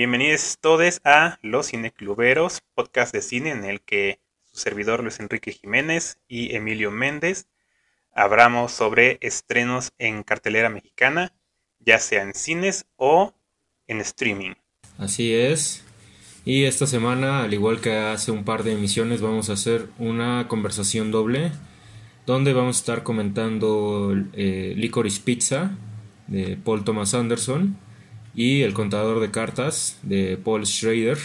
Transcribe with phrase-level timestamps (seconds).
[0.00, 4.18] Bienvenidos todos a Los Cinecluberos, podcast de cine en el que
[4.50, 7.48] su servidor Luis Enrique Jiménez y Emilio Méndez
[8.14, 11.34] hablamos sobre estrenos en cartelera mexicana,
[11.80, 13.34] ya sea en cines o
[13.88, 14.52] en streaming.
[14.96, 15.84] Así es.
[16.46, 20.48] Y esta semana, al igual que hace un par de emisiones, vamos a hacer una
[20.48, 21.52] conversación doble
[22.24, 25.72] donde vamos a estar comentando eh, Licorice Pizza
[26.26, 27.76] de Paul Thomas Anderson
[28.34, 31.18] y El contador de cartas de Paul Schrader.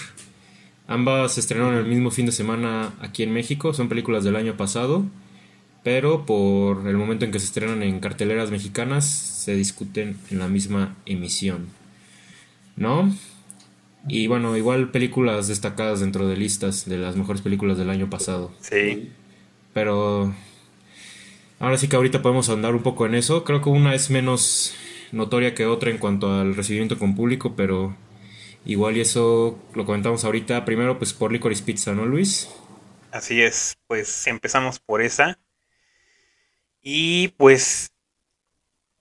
[0.87, 4.55] Ambas se estrenaron el mismo fin de semana aquí en México, son películas del año
[4.55, 5.05] pasado,
[5.83, 10.47] pero por el momento en que se estrenan en carteleras mexicanas se discuten en la
[10.47, 11.67] misma emisión.
[12.75, 13.11] ¿No?
[14.07, 18.51] Y bueno, igual películas destacadas dentro de listas de las mejores películas del año pasado.
[18.59, 19.09] Sí.
[19.73, 20.33] Pero
[21.59, 23.43] ahora sí que ahorita podemos andar un poco en eso.
[23.43, 24.73] Creo que una es menos
[25.11, 27.95] notoria que otra en cuanto al recibimiento con público, pero
[28.65, 30.65] igual y eso lo comentamos ahorita.
[30.65, 32.49] Primero, pues por Licorice Pizza, ¿no, Luis?
[33.11, 35.39] Así es, pues empezamos por esa.
[36.81, 37.91] Y pues,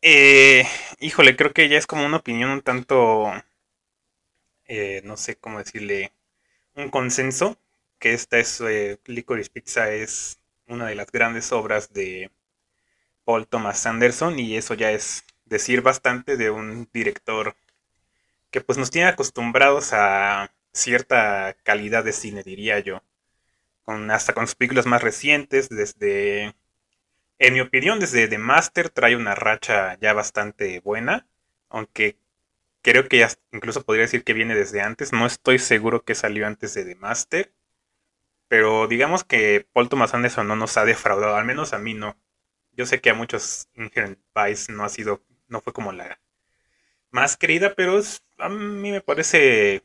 [0.02, 0.66] eh,
[1.00, 3.30] híjole, creo que ya es como una opinión un tanto,
[4.66, 6.12] eh, no sé cómo decirle,
[6.77, 7.58] un consenso,
[7.98, 12.30] que esta es, eh, Licorice Pizza es una de las grandes obras de
[13.24, 17.56] Paul Thomas Anderson y eso ya es decir bastante de un director
[18.50, 23.03] que pues nos tiene acostumbrados a cierta calidad de cine, diría yo.
[23.84, 26.55] Con, hasta con sus películas más recientes, desde,
[27.39, 31.27] en mi opinión, desde The Master trae una racha ya bastante buena,
[31.69, 32.17] aunque
[32.83, 36.47] creo que ya incluso podría decir que viene desde antes, no estoy seguro que salió
[36.47, 37.53] antes de The Master,
[38.48, 42.17] pero digamos que Paul Thomas Anderson no nos ha defraudado, al menos a mí no.
[42.73, 46.19] Yo sé que a muchos Inherent Vice no ha sido no fue como la
[47.11, 48.00] más querida, pero
[48.39, 49.84] a mí me parece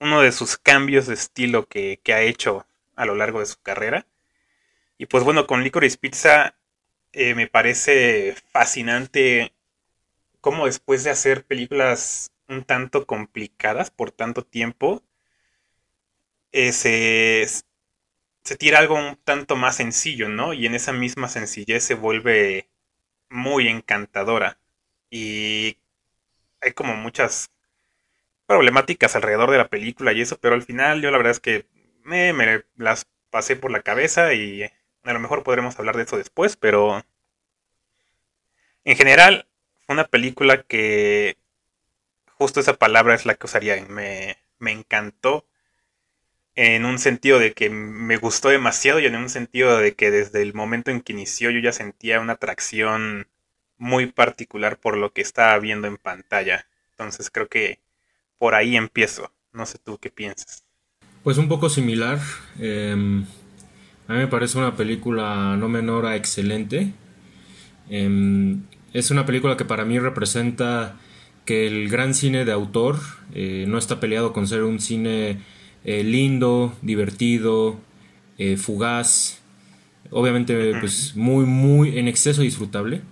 [0.00, 4.06] uno de sus cambios de estilo que, ha hecho a lo largo de su carrera.
[4.98, 6.56] Y pues bueno, con Licorice Pizza
[7.12, 9.52] eh, me parece fascinante
[10.40, 15.02] cómo después de hacer películas un tanto complicadas por tanto tiempo,
[16.52, 17.46] eh, se,
[18.44, 20.52] se tira algo un tanto más sencillo, ¿no?
[20.52, 22.69] Y en esa misma sencillez se vuelve
[23.30, 24.58] muy encantadora.
[25.10, 25.78] Y
[26.60, 27.50] hay como muchas
[28.46, 31.66] problemáticas alrededor de la película y eso, pero al final yo la verdad es que
[32.04, 36.16] me, me las pasé por la cabeza y a lo mejor podremos hablar de eso
[36.18, 37.02] después, pero
[38.84, 39.46] en general
[39.86, 41.36] fue una película que
[42.38, 43.84] justo esa palabra es la que usaría.
[43.88, 45.46] Me, me encantó
[46.62, 50.42] en un sentido de que me gustó demasiado y en un sentido de que desde
[50.42, 53.28] el momento en que inició yo ya sentía una atracción
[53.78, 56.66] muy particular por lo que estaba viendo en pantalla.
[56.90, 57.78] Entonces creo que
[58.36, 59.32] por ahí empiezo.
[59.54, 60.62] No sé tú qué piensas.
[61.24, 62.18] Pues un poco similar.
[62.58, 63.24] Em,
[64.06, 66.92] a mí me parece una película no menor a excelente.
[67.88, 70.98] Em, es una película que para mí representa
[71.46, 72.98] que el gran cine de autor
[73.32, 75.40] eh, no está peleado con ser un cine
[75.84, 77.78] eh, lindo, divertido,
[78.38, 79.40] eh, fugaz,
[80.10, 83.02] obviamente pues muy, muy en exceso disfrutable.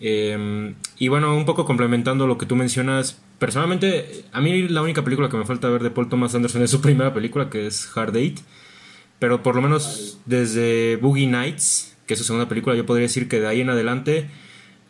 [0.00, 5.02] Em, y bueno, un poco complementando lo que tú mencionas, personalmente a mí la única
[5.02, 7.90] película que me falta ver de Paul Thomas Anderson es su primera película, que es
[7.96, 8.36] Hard Date,
[9.18, 13.28] pero por lo menos desde Boogie Nights, que es su segunda película, yo podría decir
[13.28, 14.28] que de ahí en adelante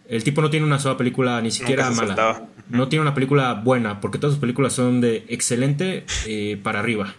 [0.08, 2.48] el tipo no tiene una sola película ni siquiera mala.
[2.70, 7.14] No tiene una película buena, porque todas sus películas son de excelente eh, para arriba.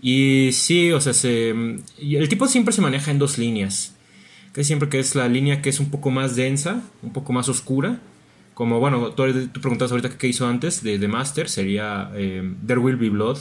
[0.00, 3.94] Y sí, o sea, se, el tipo siempre se maneja en dos líneas.
[4.52, 7.48] Que siempre que es la línea que es un poco más densa, un poco más
[7.48, 8.00] oscura.
[8.54, 12.80] Como, bueno, tú, tú preguntas ahorita qué hizo antes de The Master, sería eh, There
[12.80, 13.38] Will Be Blood.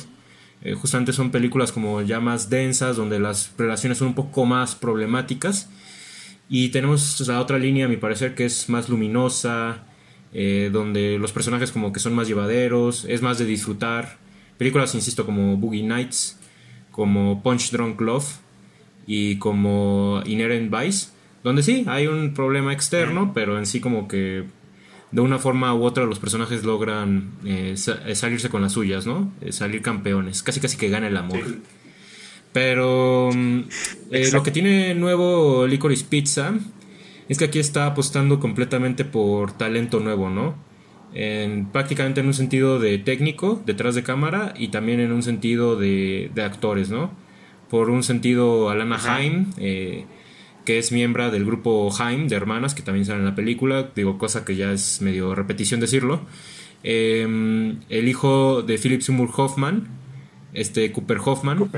[0.62, 4.75] Eh, justamente son películas como ya más densas, donde las relaciones son un poco más
[4.75, 5.69] problemáticas
[6.50, 9.83] y tenemos la otra línea, a mi parecer, que es más luminosa,
[10.33, 14.18] eh, donde los personajes como que son más llevaderos, es más de disfrutar.
[14.57, 16.39] Películas, insisto, como Boogie Nights,
[16.92, 18.39] como Punch Drunk Love
[19.06, 21.10] y como Inherent Vice,
[21.44, 24.45] donde sí, hay un problema externo, pero en sí como que
[25.12, 29.31] de una forma u otra los personajes logran eh, salirse con las suyas, ¿no?
[29.42, 31.39] Eh, salir campeones, casi casi que gana el amor.
[32.57, 33.59] Pero mm,
[34.09, 36.56] eh, lo que tiene nuevo Licorice Pizza
[37.30, 40.56] es que aquí está apostando completamente por talento nuevo, ¿no?
[41.13, 45.75] En, prácticamente en un sentido de técnico, detrás de cámara, y también en un sentido
[45.75, 47.12] de, actores, ¿no?
[47.69, 50.06] Por un sentido, Alana Haim, eh,
[50.65, 54.18] que es miembro del grupo Haim de hermanas, que también sale en la película, digo,
[54.18, 56.21] cosa que ya es medio repetición decirlo.
[56.81, 59.88] em, el hijo de Philip Seymour Hoffman,
[60.54, 61.69] este Cooper Hoffman.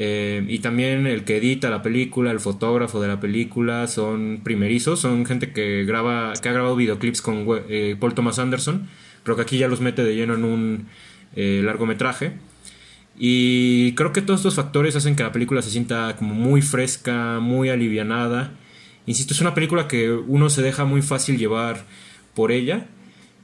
[0.00, 5.00] Eh, y también el que edita la película, el fotógrafo de la película, son primerizos,
[5.00, 8.86] son gente que graba, que ha grabado videoclips con eh, Paul Thomas Anderson,
[9.24, 10.86] pero que aquí ya los mete de lleno en un
[11.34, 12.34] eh, largometraje.
[13.18, 17.40] Y creo que todos estos factores hacen que la película se sienta como muy fresca,
[17.40, 18.52] muy alivianada.
[19.06, 21.84] Insisto, es una película que uno se deja muy fácil llevar
[22.34, 22.86] por ella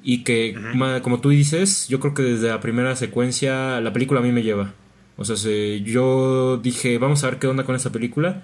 [0.05, 0.55] y que,
[1.03, 4.45] como tú dices, yo creo que desde la primera secuencia la película a mí me
[4.45, 4.75] lleva.
[5.17, 5.37] O sea,
[5.85, 8.43] yo dije, vamos a ver qué onda con esta película.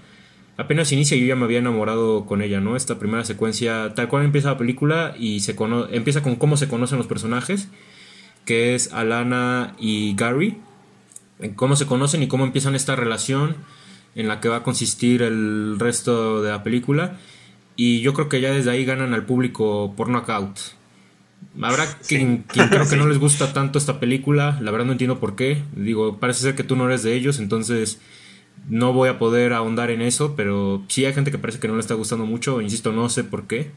[0.56, 2.76] Apenas inicia yo ya me había enamorado con ella, ¿no?
[2.76, 5.56] Esta primera secuencia, tal cual empieza la película y se
[5.90, 7.68] empieza con cómo se conocen los personajes,
[8.44, 10.58] que es Alana y Gary
[11.56, 13.56] cómo se conocen y cómo empiezan esta relación
[14.14, 17.18] en la que va a consistir el resto de la película.
[17.76, 20.58] Y yo creo que ya desde ahí ganan al público por knockout.
[21.60, 25.36] Habrá quien, creo que no les gusta tanto esta película, la verdad no entiendo por
[25.36, 25.62] qué.
[25.74, 28.00] Digo, parece ser que tú no eres de ellos, entonces
[28.68, 31.74] no voy a poder ahondar en eso, pero sí hay gente que parece que no
[31.74, 33.70] le está gustando mucho, insisto, no sé por qué.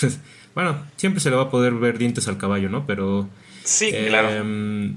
[0.54, 2.86] bueno, siempre se le va a poder ver dientes al caballo, ¿no?
[2.86, 3.28] Pero...
[3.64, 4.30] Sí, claro.
[4.30, 4.96] Em,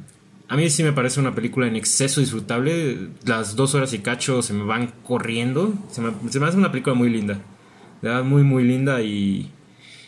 [0.52, 3.10] a mí sí me parece una película en exceso disfrutable.
[3.26, 5.74] Las dos horas y cacho se me van corriendo.
[5.90, 6.10] Se me,
[6.46, 7.36] hace una película muy linda.
[8.02, 9.02] De verdad, muy, muy linda.
[9.02, 9.50] Y,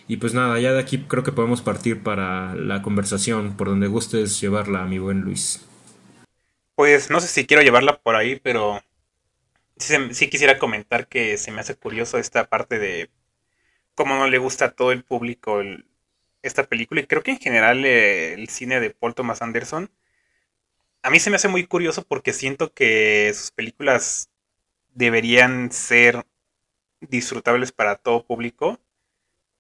[0.07, 3.55] y pues nada, ya de aquí creo que podemos partir para la conversación.
[3.55, 5.65] Por donde gustes llevarla, mi buen Luis.
[6.75, 8.81] Pues no sé si quiero llevarla por ahí, pero
[9.77, 13.09] sí, quisiera comentar que se me hace curioso esta parte de
[13.95, 15.61] cómo no le gusta a todo el público
[16.41, 17.01] esta película.
[17.01, 19.89] Y creo que en general eh, el cine de Paul Thomas Anderson
[21.03, 24.29] a mí se me hace muy curioso porque siento que sus películas
[24.94, 26.25] deberían ser
[27.01, 28.79] disfrutables para todo público,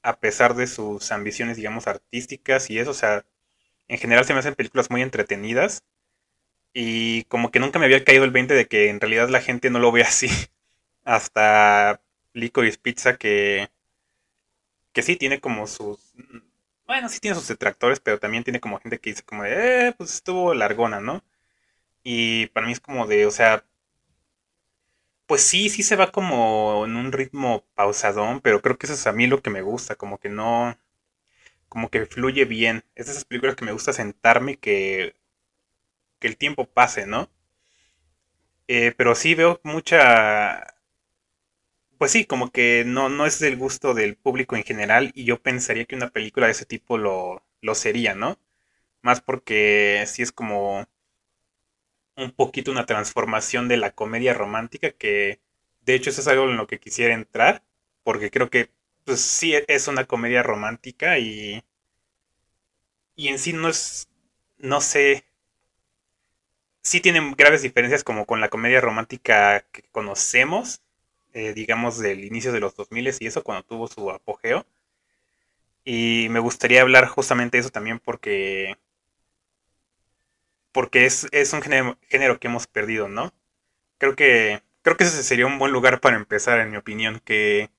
[0.03, 2.91] a pesar de sus ambiciones, digamos, artísticas y eso.
[2.91, 3.25] O sea,
[3.87, 5.83] en general se me hacen películas muy entretenidas.
[6.73, 9.69] Y como que nunca me había caído el 20 de que en realidad la gente
[9.69, 10.29] no lo ve así.
[11.05, 12.01] Hasta
[12.33, 13.69] Licorice Pizza que...
[14.93, 16.13] Que sí tiene como sus...
[16.85, 19.87] Bueno, sí tiene sus detractores, pero también tiene como gente que dice como de...
[19.89, 21.23] Eh, pues estuvo largona, ¿no?
[22.03, 23.65] Y para mí es como de, o sea,
[25.27, 29.07] pues sí, sí se va como en un ritmo pausadón, pero creo que eso es
[29.07, 30.77] a mí lo que me gusta, como que no,
[31.69, 32.85] como que fluye bien.
[32.95, 35.15] Es de esas películas que me gusta sentarme que,
[36.19, 37.29] que el tiempo pase, ¿no?
[38.67, 40.63] Eh, pero sí veo mucha,
[41.97, 45.41] pues sí, como que no, no es del gusto del público en general y yo
[45.41, 48.37] pensaría que una película de ese tipo lo, lo sería, ¿no?
[49.01, 50.87] Más porque sí es como
[52.17, 55.39] un poquito una transformación de la comedia romántica, que
[55.85, 57.63] de hecho eso es algo en lo que quisiera entrar,
[58.03, 58.69] porque creo que
[59.05, 61.63] pues sí es una comedia romántica y,
[63.15, 64.07] y en sí no es,
[64.57, 65.25] no sé,
[66.83, 70.81] sí tienen graves diferencias como con la comedia romántica que conocemos,
[71.33, 74.65] eh, digamos del inicio de los 2000 y eso cuando tuvo su apogeo.
[75.85, 78.77] Y me gustaría hablar justamente de eso también porque
[80.73, 81.23] porque es,
[81.53, 83.33] un género, que hemos perdido, ¿no?
[83.99, 87.69] Creo que, creo que ese sería un buen lugar para empezar, en mi opinión, que,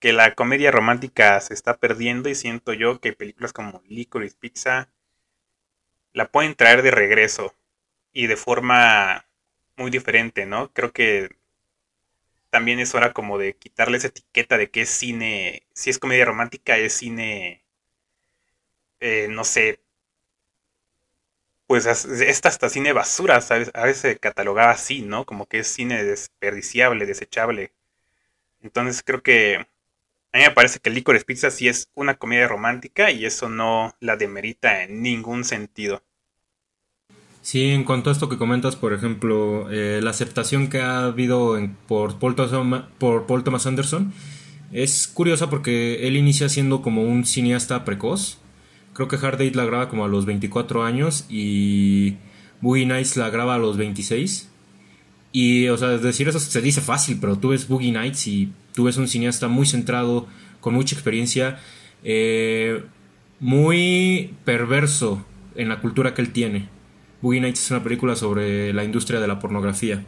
[0.00, 4.88] que la comedia romántica se está perdiendo y siento yo que películas como Licorice Pizza
[6.12, 7.54] la pueden traer de regreso
[8.12, 9.26] y de forma
[9.76, 10.72] muy diferente, ¿no?
[10.72, 11.36] Creo que
[12.50, 16.24] también es hora como de quitarle esa etiqueta de que es cine, si es comedia
[16.24, 17.64] romántica, es cine,
[19.00, 19.80] eh, no sé,
[21.68, 23.40] pues esta hasta cine basura.
[23.74, 25.26] A veces se catalogaba así, ¿no?
[25.26, 27.72] Como que es cine desperdiciable, desechable.
[28.62, 29.56] Entonces creo que
[30.32, 33.94] a mí me parece que Licorice Pizza sí es una comedia romántica y eso no
[34.00, 36.02] la demerita en ningún sentido.
[37.42, 41.58] Sí, en cuanto a esto que comentas, por ejemplo, eh, la aceptación que ha habido
[41.86, 42.34] por, Paul
[42.98, 44.14] por Paul Thomas Anderson
[44.72, 48.38] es curiosa porque él inicia siendo como un cineasta precoz
[48.98, 52.16] Creo que Hard la graba como a los 24 años y
[52.60, 54.50] Boogie Nights la graba a los 26.
[55.30, 58.82] Y, o sea, decir eso se dice fácil, pero tú ves Boogie Nights y tú
[58.82, 60.26] ves un cineasta muy centrado,
[60.58, 61.60] con mucha experiencia,
[62.02, 62.82] eh,
[63.38, 65.24] muy perverso
[65.54, 66.68] en la cultura que él tiene.
[67.22, 70.04] Boogie Nights es una película sobre la industria de la pornografía.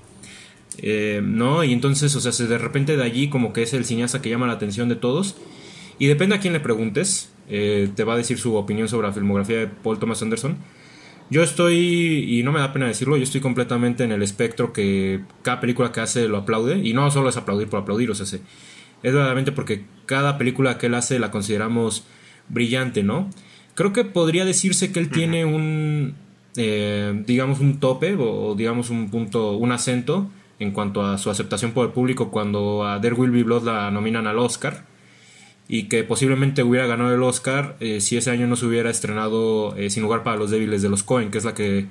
[0.78, 1.62] Eh, ¿No?
[1.62, 4.49] Y entonces, o sea, de repente de allí como que es el cineasta que llama
[4.49, 5.37] la atención de todos.
[6.00, 7.30] Y depende a quién le preguntes.
[7.50, 10.57] Eh, te va a decir su opinión sobre la filmografía de Paul Thomas Anderson.
[11.28, 15.21] Yo estoy, y no me da pena decirlo, yo estoy completamente en el espectro que
[15.42, 18.25] cada película que hace lo aplaude, y no solo es aplaudir por aplaudir, o sea,
[18.25, 18.42] es
[19.02, 22.04] verdaderamente porque cada película que él hace la consideramos
[22.49, 23.28] brillante, ¿no?
[23.80, 26.14] creo que podría decirse que él tiene un,
[26.57, 30.28] eh, digamos, un tope o, digamos un punto, un acento
[30.59, 33.90] en cuanto a su aceptación por el público cuando a There Will Be Blood la
[33.90, 34.85] nominan al Oscar
[35.73, 39.77] y que posiblemente hubiera ganado el Oscar eh, si ese año no se hubiera estrenado
[39.77, 41.87] eh, Sin lugar para los débiles de los Cohen, que es la que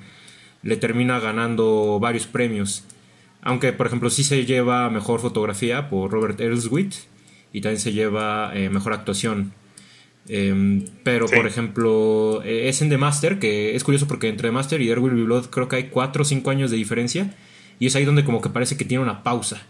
[0.62, 2.84] le termina ganando varios premios.
[3.40, 6.94] Aunque, por ejemplo, sí se lleva mejor fotografía por Robert Elswit
[7.52, 9.54] y también se lleva mejor actuación
[10.32, 14.52] Em, pero, por ejemplo, eh, es en The Master, que es curioso porque entre The
[14.52, 17.34] Master y There Will Be Blood creo que hay 4 o 5 años de diferencia.
[17.80, 19.62] Y es ahí donde como que parece que tiene una pausa.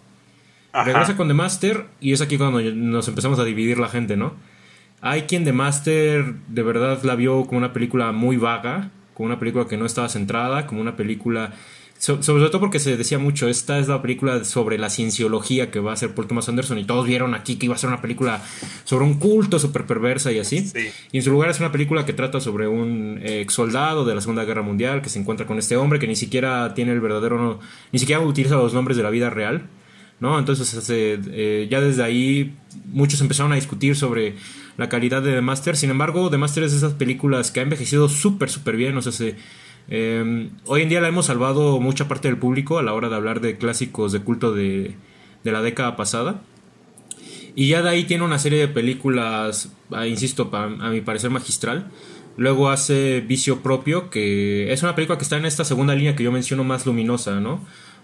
[0.73, 4.35] Regresa con The Master y es aquí cuando nos empezamos a dividir la gente, ¿no?
[5.01, 9.39] Hay quien The Master de verdad la vio como una película muy vaga, como una
[9.39, 11.53] película que no estaba centrada, como una película
[12.01, 15.91] sobre todo porque se decía mucho, esta es la película sobre la cienciología que va
[15.91, 18.43] a hacer Paul Thomas Anderson y todos vieron aquí que iba a ser una película
[18.85, 20.67] sobre un culto súper perversa y así.
[21.13, 24.23] Y en su lugar es una película que trata sobre un ex soldado de la
[24.23, 27.61] Segunda Guerra Mundial que se encuentra con este hombre que ni siquiera tiene el verdadero,
[27.93, 29.69] ni siquiera utiliza los nombres de la vida real.
[30.21, 30.39] ¿No?
[30.39, 32.55] Entonces eh, ya desde ahí
[32.93, 34.37] muchos empezaron a discutir sobre
[34.77, 35.77] la calidad de The Master.
[35.77, 38.97] Sin embargo, The Master es de esas películas que ha envejecido súper, súper bien.
[38.97, 39.37] O sea, se,
[39.91, 43.17] Em, hoy en día la hemos salvado mucha parte del público a la hora de
[43.17, 44.95] hablar de clásicos de culto de,
[45.43, 46.43] la década pasada.
[47.57, 51.91] Y ya de ahí tiene una serie de películas, ah, insisto, a mi parecer magistral.
[52.37, 56.23] Luego hace Vicio Propio, que es una película que está en esta segunda línea que
[56.23, 57.61] yo menciono más luminosa, ¿no?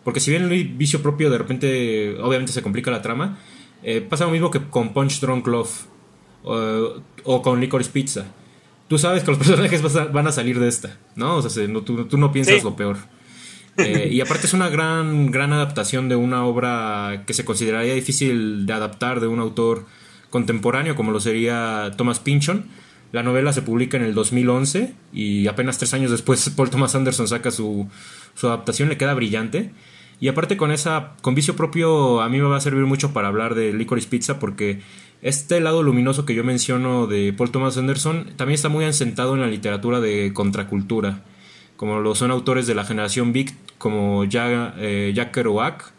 [0.07, 3.37] Porque si bien el Vicio Propio de repente, obviamente se complica la trama,
[3.83, 5.85] eh, pasa lo mismo que con Punch Drunk Love
[6.45, 8.25] o con Licorice Pizza
[8.89, 9.83] tú sabes que los personajes
[10.13, 11.37] van a salir de esta, ¿no?
[11.37, 12.99] O sea, tú, no piensas lo peor.
[13.79, 18.65] Eh, y aparte es una gran, gran adaptación de una obra que se consideraría difícil
[18.65, 19.85] de adaptar de un autor
[20.31, 22.67] contemporáneo como lo sería Thomas Pynchon.
[23.13, 27.29] La novela se publica en el 2011 y apenas tres años después Paul Thomas Anderson
[27.29, 27.89] saca su,
[28.35, 29.73] su adaptación, le queda brillante.
[30.19, 33.29] Y aparte con esa, con vicio propio, a mí me va a servir mucho para
[33.29, 34.81] hablar de Licorice Pizza porque
[35.23, 39.41] este lado luminoso que yo menciono de Paul Thomas Anderson también está muy asentado en
[39.41, 41.23] la literatura de contracultura,
[41.77, 45.93] como lo son autores de la generación Big como Jack, eh, Kerouac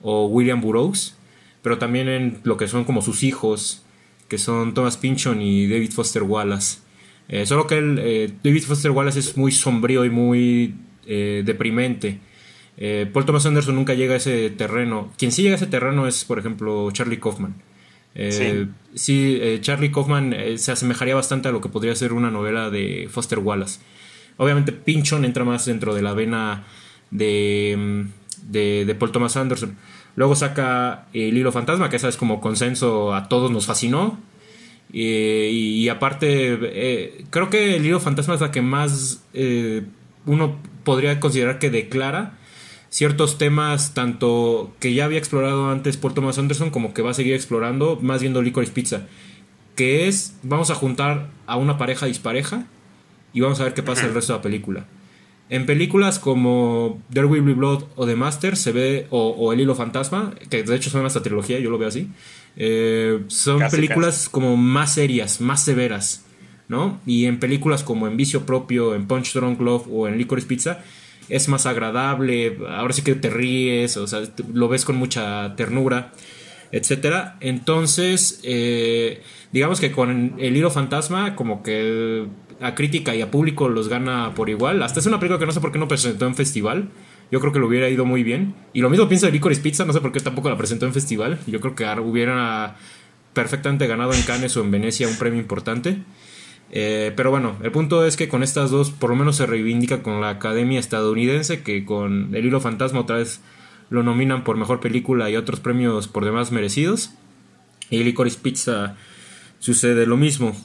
[0.00, 1.16] o William Burroughs,
[1.62, 3.82] pero también en lo que son como sus hijos,
[4.28, 6.78] que son Thomas Pynchon y David Foster Wallace.
[7.28, 10.74] Eh, solo que eh, David Foster Wallace es muy sombrío y muy
[11.06, 12.20] deprimente.
[13.12, 15.12] Paul Thomas Anderson nunca llega a ese terreno.
[15.18, 17.54] Quien sí llega a ese terreno es, por ejemplo, Charlie Kaufman
[18.14, 22.30] eh, sí, eh, Charlie Kaufman eh, se asemejaría bastante a lo que podría ser una
[22.30, 23.80] novela de Foster Wallace.
[24.36, 26.64] Obviamente Pinchon entra más dentro de la vena
[27.10, 29.76] de, mm, de, Paul Thomas Anderson.
[30.16, 34.18] Luego saca El hilo fantasma, que esa es como consenso, a todos nos fascinó.
[34.92, 39.22] y, aparte, creo que El hilo fantasma es la que más
[40.26, 42.38] uno podría considerar que declara
[42.90, 47.14] ciertos temas tanto que ya había explorado antes por Thomas Anderson como que va a
[47.14, 49.06] seguir explorando, más viendo Licorice Pizza,
[49.76, 52.66] que es vamos a juntar a una pareja dispareja
[53.32, 54.86] y vamos a ver qué pasa el resto de la película.
[55.48, 59.74] En películas como There Will Be Blood o The Master se ve, o, El Hilo
[59.74, 62.08] Fantasma, que de hecho son esta trilogía, yo lo veo así,
[62.56, 66.24] eh, son películas como más serias, más severas,
[66.68, 67.00] ¿no?
[67.04, 70.84] Y en películas como En Vicio Propio, en Punch Drunk Love o en Licorice Pizza,
[71.30, 74.22] es más agradable, ahora sí que te ríes, o sea,
[74.52, 76.12] lo ves con mucha ternura,
[76.72, 77.36] etcétera.
[77.40, 79.22] Entonces, eh,
[79.52, 82.26] digamos que con el hilo fantasma, como que
[82.60, 84.82] a crítica y a público los gana por igual.
[84.82, 86.90] Hasta es una película que no sé por qué no presentó en festival.
[87.30, 88.54] Yo creo que lo hubiera ido muy bien.
[88.72, 90.92] Y lo mismo pienso de Licorice Pizza, no sé por qué tampoco la presentó en
[90.92, 91.38] festival.
[91.46, 92.76] Yo creo que hubiera
[93.32, 95.98] perfectamente ganado en Cannes o en Venecia un premio importante.
[96.72, 100.02] Eh, pero bueno, el punto es que con estas dos por lo menos se reivindica
[100.02, 103.40] con la Academia estadounidense, que con El Hilo Fantasma otra vez
[103.88, 107.10] lo nominan por mejor película y otros premios por demás merecidos.
[107.90, 108.96] Y Licorice Pizza
[109.58, 110.56] sucede lo mismo.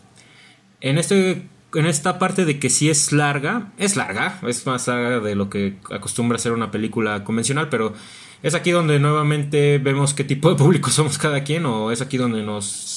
[0.79, 5.19] En, este, en esta parte de que sí es larga, es larga, es más larga
[5.19, 7.93] de lo que acostumbra ser una película convencional, pero
[8.43, 12.17] es aquí donde nuevamente vemos qué tipo de público somos cada quien, o es aquí
[12.17, 12.94] donde nos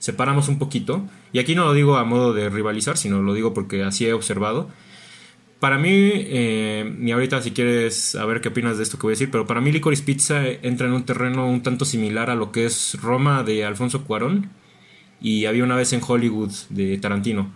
[0.00, 3.54] separamos un poquito, y aquí no lo digo a modo de rivalizar, sino lo digo
[3.54, 4.68] porque así he observado.
[5.60, 9.16] Para mí, eh, y ahorita si quieres saber qué opinas de esto que voy a
[9.16, 12.50] decir, pero para mí Licorice Pizza entra en un terreno un tanto similar a lo
[12.50, 14.50] que es Roma de Alfonso Cuarón
[15.20, 17.50] y Había una vez en Hollywood de Tarantino,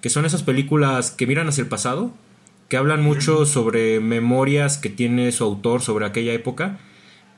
[0.00, 2.12] que son esas películas que miran hacia el pasado,
[2.68, 6.80] que hablan mucho sobre memorias que tiene su autor sobre aquella época,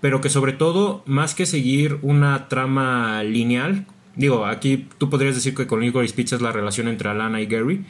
[0.00, 5.54] pero que sobre todo, más que seguir una trama lineal, Digo, aquí tú podrías decir
[5.54, 7.84] que con Licorice Pizza es la relación entre Alana y Gary.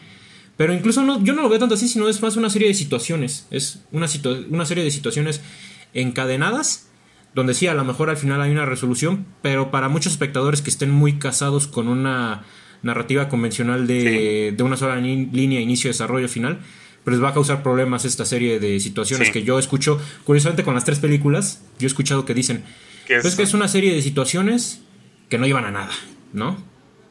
[0.56, 2.74] Pero incluso no, yo no lo veo tanto así, sino es más una serie de
[2.74, 3.46] situaciones.
[3.50, 4.06] Es una,
[4.50, 5.40] una serie de situaciones
[5.94, 6.88] encadenadas,
[7.34, 10.70] donde sí, a lo mejor al final hay una resolución, pero para muchos espectadores que
[10.70, 12.44] estén muy casados con una
[12.82, 16.58] narrativa convencional de, de una sola línea, inicio, desarrollo, final,
[17.04, 20.84] pues va a causar problemas esta serie de situaciones que yo escucho, curiosamente con las
[20.84, 22.64] tres películas, yo he escuchado que dicen,
[23.08, 23.22] es?
[23.22, 24.82] Pues que es una serie de situaciones
[25.30, 25.92] que no llevan a nada,
[26.34, 26.62] ¿no?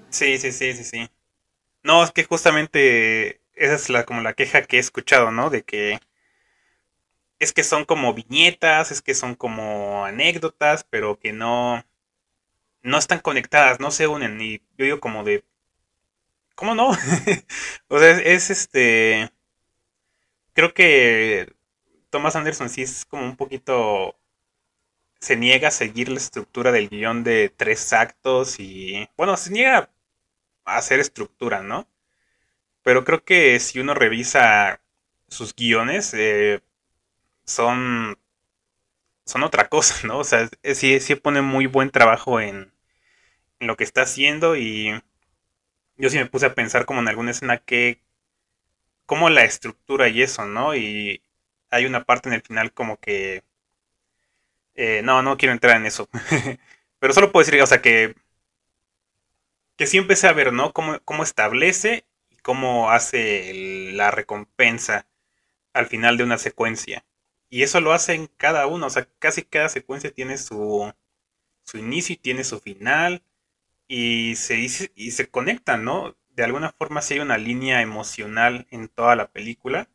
[0.09, 1.09] Sí, sí, sí, sí, sí.
[1.83, 5.49] No, es que justamente esa es la, como la queja que he escuchado, ¿no?
[5.49, 5.99] De que
[7.39, 11.83] es que son como viñetas, es que son como anécdotas, pero que no,
[12.81, 14.41] no están conectadas, no se unen.
[14.41, 15.45] Y yo digo como de,
[16.55, 16.89] ¿cómo no?
[17.87, 19.31] o sea, es, este,
[20.53, 21.53] creo que
[22.09, 24.18] Thomas Anderson sí es como un poquito,
[25.19, 29.89] se niega a seguir la estructura del guion de tres actos y, bueno, se niega
[30.65, 31.87] a hacer estructura, ¿no?
[32.83, 34.81] Pero creo que si uno revisa
[35.29, 36.61] sus guiones, eh,
[37.45, 38.17] son,
[39.25, 40.19] son otra cosa, ¿no?
[40.19, 42.73] O sea, sí, sí pone muy buen trabajo en,
[43.59, 45.01] en lo que está haciendo y
[45.97, 48.01] yo sí me puse a pensar como en alguna escena que,
[49.05, 50.75] como la estructura y eso, ¿no?
[50.75, 51.21] Y
[51.69, 53.43] hay una parte en el final como que...
[54.81, 56.07] Eh, no, no quiero entrar en eso.
[56.99, 58.15] Pero solo puedo decir, o sea, que...
[59.75, 60.71] Que sí empecé a ver, ¿no?
[60.71, 62.05] Cómo, cómo establece
[62.41, 65.05] cómo hace la recompensa
[65.73, 67.05] al final de una secuencia.
[67.49, 70.91] Y eso lo hace en cada uno, o sea, casi cada secuencia tiene su,
[71.63, 73.23] su inicio y tiene su final
[73.87, 74.57] y se,
[74.95, 76.15] y se conectan, ¿no?
[76.29, 79.89] De alguna forma sí hay una línea emocional en toda la película.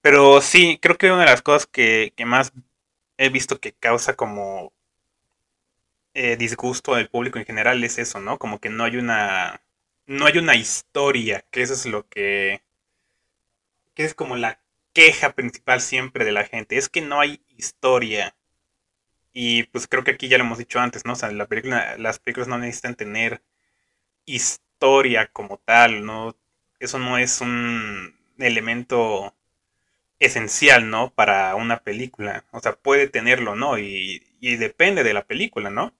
[0.00, 2.52] Pero sí, creo que una de las cosas que, más
[3.18, 4.72] he visto que causa como
[6.14, 8.38] eh, disgusto al público en general es eso, ¿no?
[8.38, 9.62] Como que no hay una
[10.08, 12.62] no hay una historia, que eso es lo que,
[13.94, 14.60] que es como la
[14.94, 18.34] queja principal siempre de la gente, es que no hay historia.
[19.32, 21.12] Y pues creo que aquí ya lo hemos dicho antes, ¿no?
[21.12, 23.42] O sea, la película, las películas no necesitan tener
[24.26, 26.36] historia como tal, ¿no?
[26.80, 29.34] Eso no es un elemento
[30.20, 31.10] esencial, ¿no?
[31.14, 32.44] Para una película.
[32.52, 33.78] O sea, puede tenerlo, ¿no?
[33.78, 35.94] Y, y depende de la película, ¿no?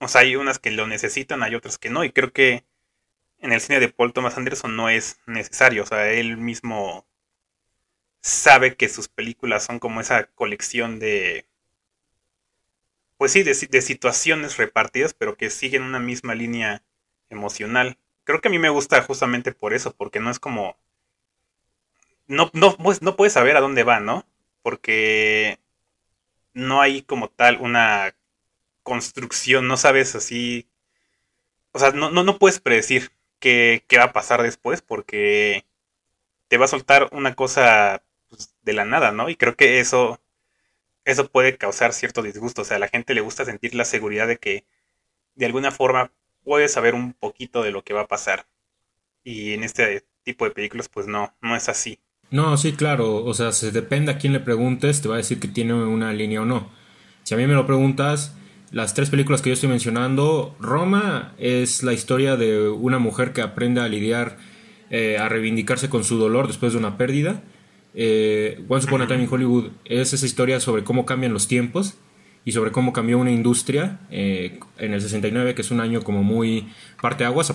[0.00, 2.04] O sea, hay unas que lo necesitan, hay otras que no.
[2.04, 2.64] Y creo que
[3.42, 5.82] en el cine de Paul Thomas Anderson no es necesario.
[5.82, 7.06] O sea, él mismo
[8.22, 11.46] sabe que sus películas son como esa colección de.
[13.16, 16.82] Pues sí, de, situaciones repartidas, pero que siguen una misma línea
[17.30, 17.98] emocional.
[18.24, 20.76] Creo que a mí me gusta justamente por eso, porque no es como.
[22.32, 24.24] No, no, pues, no puedes saber a dónde va, ¿no?
[24.62, 25.58] Porque
[26.54, 28.16] no hay como tal una
[28.82, 30.68] construcción, no sabes así.
[31.72, 35.66] O sea, no, no, no puedes predecir qué, va a pasar después, porque
[36.48, 39.28] te va a soltar una cosa pues, de la nada, ¿no?
[39.30, 40.20] Y creo que eso,
[41.04, 42.62] eso puede causar cierto disgusto.
[42.62, 44.66] O sea, a la gente le gusta sentir la seguridad de que
[45.36, 46.12] de alguna forma
[46.44, 48.46] puede saber un poquito de lo que va a pasar.
[49.24, 52.00] Y en este tipo de películas, pues no, no es así.
[52.32, 53.24] No, sí, claro.
[53.24, 56.12] O sea, se depende a quién le preguntes, te va a decir que tiene una
[56.12, 56.70] línea o no.
[57.22, 58.34] Si a mí me lo preguntas,
[58.72, 63.42] las tres películas que yo estoy mencionando, Roma es la historia de una mujer que
[63.42, 64.38] aprende a lidiar,
[64.90, 67.42] eh, a reivindicarse con su dolor después de una pérdida.
[67.94, 71.98] Eh, Once Upon a Time in Hollywood es esa historia sobre cómo cambian los tiempos
[72.46, 76.22] y sobre cómo cambió una industria eh, en el 69, que es un año como
[76.22, 76.68] muy
[77.02, 77.46] parte aguas,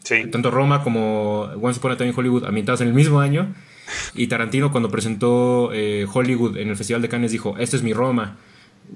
[0.00, 3.54] aparte tanto Roma como Once Upon a Time in Hollywood ambientadas en el mismo año.
[4.14, 5.70] Y Tarantino cuando presentó
[6.12, 8.36] Hollywood en el Festival de Cannes dijo, este es mi Roma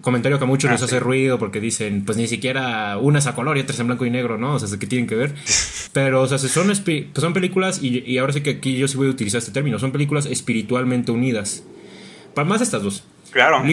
[0.00, 3.26] comentario que a muchos les ah, hace ruido porque dicen, pues ni siquiera una es
[3.26, 4.54] a color y otra es en blanco y negro, ¿no?
[4.54, 5.34] O sea, ¿qué tienen que ver?
[5.92, 9.06] Pero, o sea, son, pues son películas, y, ahora sí que aquí yo sí voy
[9.06, 11.64] a utilizar este término, son películas espiritualmente unidas.
[12.34, 13.04] Para más estas dos.
[13.34, 13.64] Claro.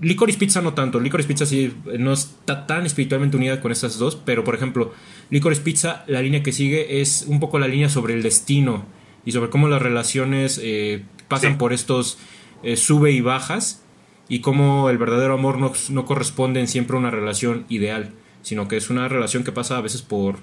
[0.00, 0.98] Licorice Pizza no tanto.
[0.98, 4.94] Licorice Pizza sí no está tan espiritualmente unida con estas dos, pero por ejemplo,
[5.28, 8.86] Licorice Pizza, la línea que sigue es un poco la línea sobre el destino
[9.26, 12.18] y sobre cómo las relaciones eh, pasan por estos
[12.62, 13.84] eh, sube y bajas
[14.30, 18.68] y cómo el verdadero amor no, no corresponde en siempre a una relación ideal, sino
[18.68, 20.38] que es una relación que pasa a veces por,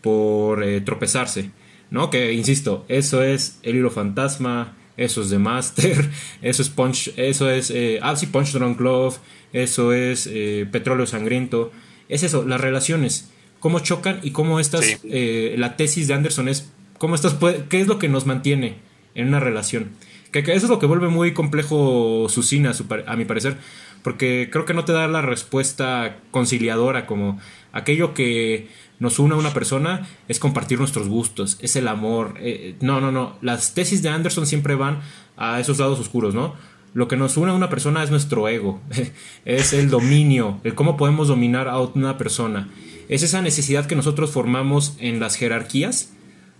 [0.00, 1.52] por eh, tropezarse,
[1.90, 2.10] ¿no?
[2.10, 6.10] Que, insisto, eso es El hilo fantasma, eso es The Master,
[6.42, 9.18] eso es Punch, eso es, eh, ah, Punch Drunk Love,
[9.52, 11.72] eso es eh, Petróleo Sangriento,
[12.08, 17.14] es eso, las relaciones, cómo chocan y cómo estas, la tesis de Anderson es, cómo
[17.14, 17.36] estas,
[17.68, 18.76] qué es lo que nos mantiene
[19.14, 19.90] en una relación
[20.32, 22.72] Que, eso es lo que vuelve muy complejo su cine, a,
[23.12, 23.56] a mi parecer.
[24.02, 27.38] Porque creo que no te da la respuesta conciliadora como
[27.72, 28.68] aquello que
[29.00, 32.34] nos une a una persona es compartir nuestros gustos, es el amor.
[32.38, 33.36] Eh, no, no, no.
[33.42, 35.00] Las tesis de Anderson siempre van
[35.36, 36.54] a esos lados oscuros, ¿no?
[36.94, 38.80] Lo que nos une a una persona es nuestro ego,
[39.44, 42.68] es el dominio, el cómo podemos dominar a una persona.
[43.08, 46.12] Es esa necesidad que nosotros formamos en las jerarquías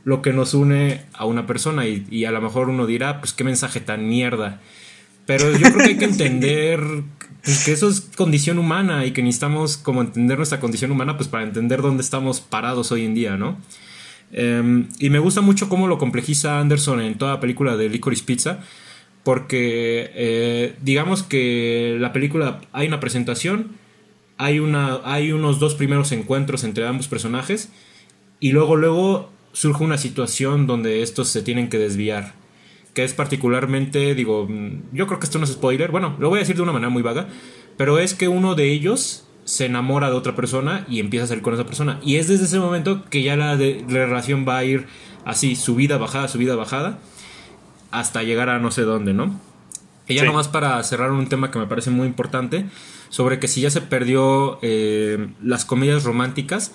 [0.05, 3.44] lo que nos une a una persona y, a lo mejor uno dirá, pues qué
[3.44, 4.61] mensaje tan mierda.
[5.26, 6.81] Pero yo creo que hay que entender
[7.42, 11.44] que eso es condición humana y que necesitamos como entender nuestra condición humana pues para
[11.44, 13.59] entender dónde estamos parados hoy en día, ¿no?
[14.33, 18.24] Em, y me gusta mucho cómo lo complejiza Anderson en toda la película de Licorice
[18.24, 18.61] Pizza,
[19.24, 23.72] porque eh, digamos que la película hay una presentación,
[24.38, 27.70] hay, una, hay unos dos primeros encuentros entre ambos personajes
[28.38, 32.39] y luego luego surge una situación donde estos se tienen que desviar.
[32.94, 36.38] Que es particularmente, digo, mm, yo creo que esto no es spoiler, bueno, lo voy
[36.38, 37.29] a decir de una manera muy vaga,
[37.76, 41.42] pero es que uno de ellos se enamora de otra persona y empieza a salir
[41.42, 41.98] con esa persona.
[42.03, 44.87] Y es desde ese momento que ya la, relación va a ir
[45.24, 46.98] así, subida, bajada, subida, bajada,
[47.90, 49.40] hasta llegar a no sé dónde, ¿no?
[50.07, 52.66] Y ya nomás para cerrar un tema que me parece muy importante,
[53.11, 56.72] sobre que si ya se perdió eh, las comedias románticas,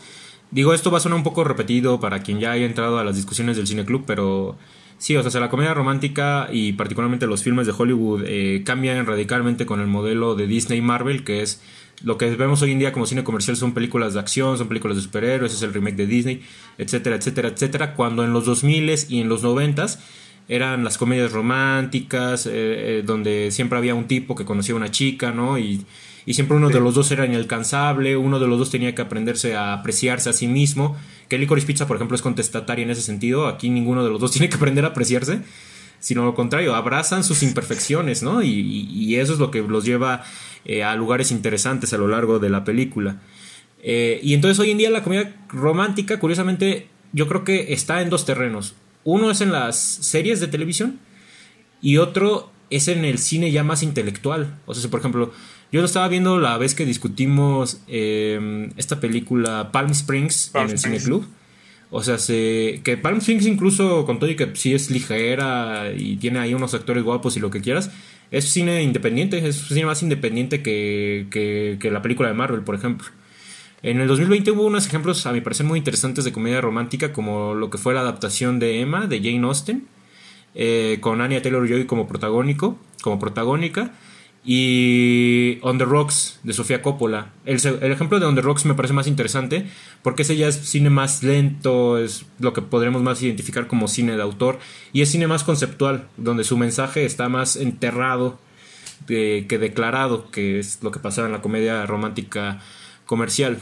[0.51, 3.15] Digo, esto va a sonar un poco repetido para quien ya haya entrado a las
[3.15, 4.57] discusiones del cine club, pero
[4.97, 9.65] sí, o sea, la comedia romántica y particularmente los filmes de Hollywood eh, cambian radicalmente
[9.65, 11.61] con el modelo de Disney Marvel, que es
[12.03, 14.97] lo que vemos hoy en día como cine comercial son películas de acción, son películas
[14.97, 16.41] de superhéroes, es el remake de Disney,
[16.77, 19.85] etcétera, etcétera, etcétera, cuando en los 2000 y en los 90
[20.47, 24.91] eran las comedias románticas, eh, eh, donde siempre había un tipo que conocía a una
[24.91, 25.57] chica, ¿no?
[25.57, 25.85] Y
[26.25, 29.55] y siempre uno de los dos era inalcanzable, uno de los dos tenía que aprenderse
[29.55, 30.97] a apreciarse a sí mismo,
[31.29, 34.31] que Licorice Pizza, por ejemplo, es contestataria en ese sentido, aquí ninguno de los dos
[34.33, 35.41] tiene que aprender a apreciarse,
[35.99, 38.43] sino lo contrario, abrazan sus imperfecciones, ¿no?
[38.43, 40.23] Y, eso es lo que los lleva
[40.65, 43.21] eh, a lugares interesantes a lo largo de la película.
[43.81, 48.09] Eh, y entonces hoy en día la comedia romántica, curiosamente, yo creo que está en
[48.09, 48.75] dos terrenos.
[49.03, 50.99] Uno es en las series de televisión
[51.81, 54.59] y otro es en el cine ya más intelectual.
[54.65, 55.31] O sea, por ejemplo,
[55.71, 60.77] yo lo estaba viendo la vez que discutimos eh, esta película Palm Springs en el
[60.77, 61.27] Cine Club.
[61.91, 66.17] O sea, se, que Palm Springs incluso con todo y que sí es ligera y
[66.17, 67.91] tiene ahí unos actores guapos y lo que quieras,
[68.31, 73.07] es cine independiente, es cine más independiente que, que, la película de Marvel, por ejemplo.
[73.83, 77.53] En el 2020 hubo unos ejemplos, a mi parecer, muy interesantes de comedia romántica, como
[77.53, 79.87] lo que fue la adaptación de Emma, de Jane Austen,
[80.55, 83.91] eh, con Anya Taylor-Joy como protagónico, como protagónica
[84.45, 87.33] y On the Rocks de Sofía Coppola.
[87.45, 89.65] El, ejemplo de On the Rocks me parece más interesante
[90.03, 94.15] porque ese ya es cine más lento, es lo que podremos más identificar como cine
[94.15, 94.59] de autor
[94.93, 98.39] y es cine más conceptual, donde su mensaje está más enterrado
[99.07, 102.61] que declarado, que es lo que pasaba en la comedia romántica
[103.05, 103.59] comercial.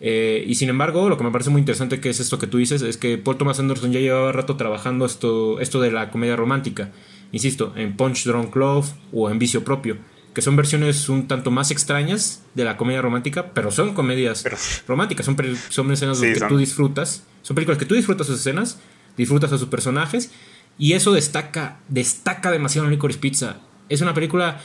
[0.00, 2.58] Eh, y sin embargo, lo que me parece muy interesante que es esto que tú
[2.58, 6.36] dices, es que Paul Thomas Anderson ya llevaba rato trabajando esto, esto de la comedia
[6.36, 6.90] romántica
[7.32, 9.98] insisto, en Punch Drunk Love o en Vicio Propio,
[10.34, 14.44] que son versiones un tanto más extrañas de la comedia romántica, pero son comedias
[14.86, 15.36] románticas, son,
[15.70, 18.78] son escenas que tú disfrutas, son películas que tú disfrutas sus escenas,
[19.16, 20.30] disfrutas a sus personajes,
[20.78, 23.56] y eso destaca, destaca demasiado en Licorice Pizza.
[23.88, 24.60] Es una película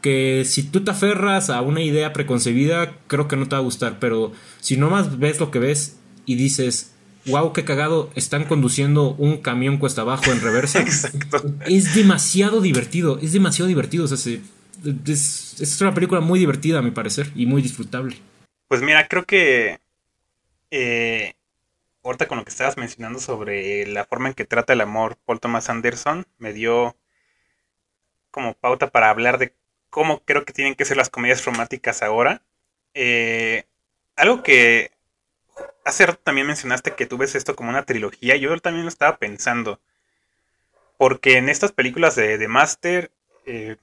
[0.00, 3.64] que si tú te aferras a una idea preconcebida, creo que no te va a
[3.64, 6.94] gustar, pero si nomás ves lo que ves y dices,
[7.26, 10.80] wow, qué cagado, están conduciendo un camión cuesta abajo en reversa.
[10.82, 11.42] Exacto.
[11.66, 14.04] Es demasiado divertido, es demasiado divertido.
[14.04, 14.38] O sea,
[15.06, 18.16] es, una película muy divertida, a mi parecer, y muy disfrutable.
[18.68, 19.80] Pues mira, creo que
[20.70, 21.34] eh,
[22.02, 25.40] ahorita con lo que estabas mencionando sobre la forma en que trata el amor Paul
[25.40, 26.96] Thomas Anderson, me dio
[28.30, 29.54] como pauta para hablar de
[29.90, 32.42] cómo creo que tienen que ser las comedias románticas ahora.
[32.94, 33.64] Eh,
[34.16, 34.90] algo que
[35.86, 38.36] hace rato también mencionaste que tú ves esto como una trilogía.
[38.36, 39.80] Yo también lo estaba pensando.
[40.98, 43.12] Porque en estas películas de The Master,
[43.46, 43.76] eh,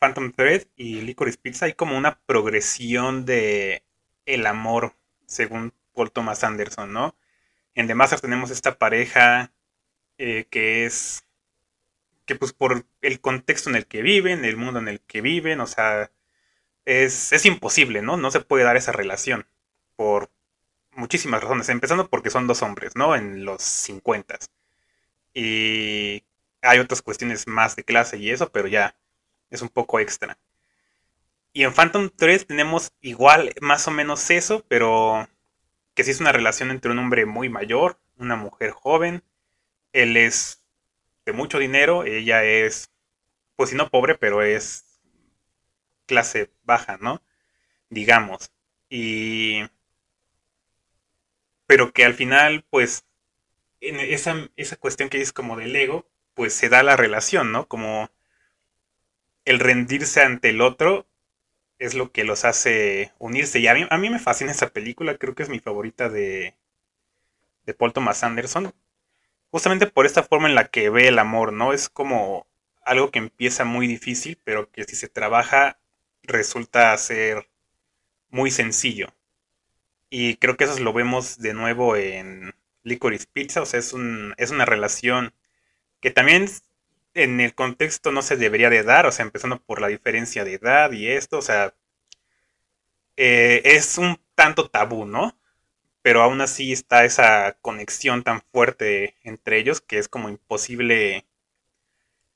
[0.00, 3.84] Phantom Thread y Licorice Pizza hay como una progresión de
[4.26, 4.94] el amor,
[5.26, 7.14] según Paul Thomas Anderson, ¿no?
[7.74, 9.52] En The Master tenemos esta pareja
[10.18, 11.24] eh, que es
[12.26, 15.60] que pues por el contexto en el que viven, el mundo en el que viven,
[15.60, 16.10] o sea,
[16.84, 18.16] es, es imposible, ¿no?
[18.16, 19.46] No se puede dar esa relación
[19.96, 20.30] por
[20.98, 23.14] muchísimas razones, empezando porque son dos hombres, ¿no?
[23.16, 24.38] En los 50.
[25.32, 26.24] Y
[26.60, 28.96] hay otras cuestiones más de clase y eso, pero ya
[29.50, 30.36] es un poco extra.
[31.52, 35.28] Y en Phantom 3 tenemos igual más o menos eso, pero
[35.94, 39.22] que sí es una relación entre un hombre muy mayor, una mujer joven.
[39.92, 40.62] Él es
[41.24, 42.90] de mucho dinero, ella es
[43.56, 45.00] pues si no pobre, pero es
[46.06, 47.22] clase baja, ¿no?
[47.90, 48.52] Digamos.
[48.90, 49.62] Y...
[51.68, 53.04] Pero que al final, pues,
[53.80, 57.68] en esa, esa cuestión que es como del ego, pues se da la relación, ¿no?
[57.68, 58.10] Como
[59.44, 61.06] el rendirse ante el otro
[61.78, 63.60] es lo que los hace unirse.
[63.60, 66.56] Y a mí, a mí me fascina esa película, creo que es mi favorita de,
[67.66, 68.74] de Paul Thomas Anderson.
[69.50, 71.72] Justamente por esta forma en la que ve el amor, ¿no?
[71.72, 72.46] Es como
[72.82, 75.78] algo que empieza muy difícil, pero que si se trabaja
[76.22, 77.48] resulta ser
[78.30, 79.08] muy sencillo.
[80.10, 84.34] Y creo que eso lo vemos de nuevo en Licorice Pizza, o sea, es, un,
[84.38, 85.34] es una relación
[86.00, 86.48] que también
[87.14, 90.54] en el contexto no se debería de dar, o sea, empezando por la diferencia de
[90.54, 91.74] edad y esto, o sea,
[93.16, 95.36] eh, es un tanto tabú, ¿no?
[96.02, 101.26] Pero aún así está esa conexión tan fuerte entre ellos que es como imposible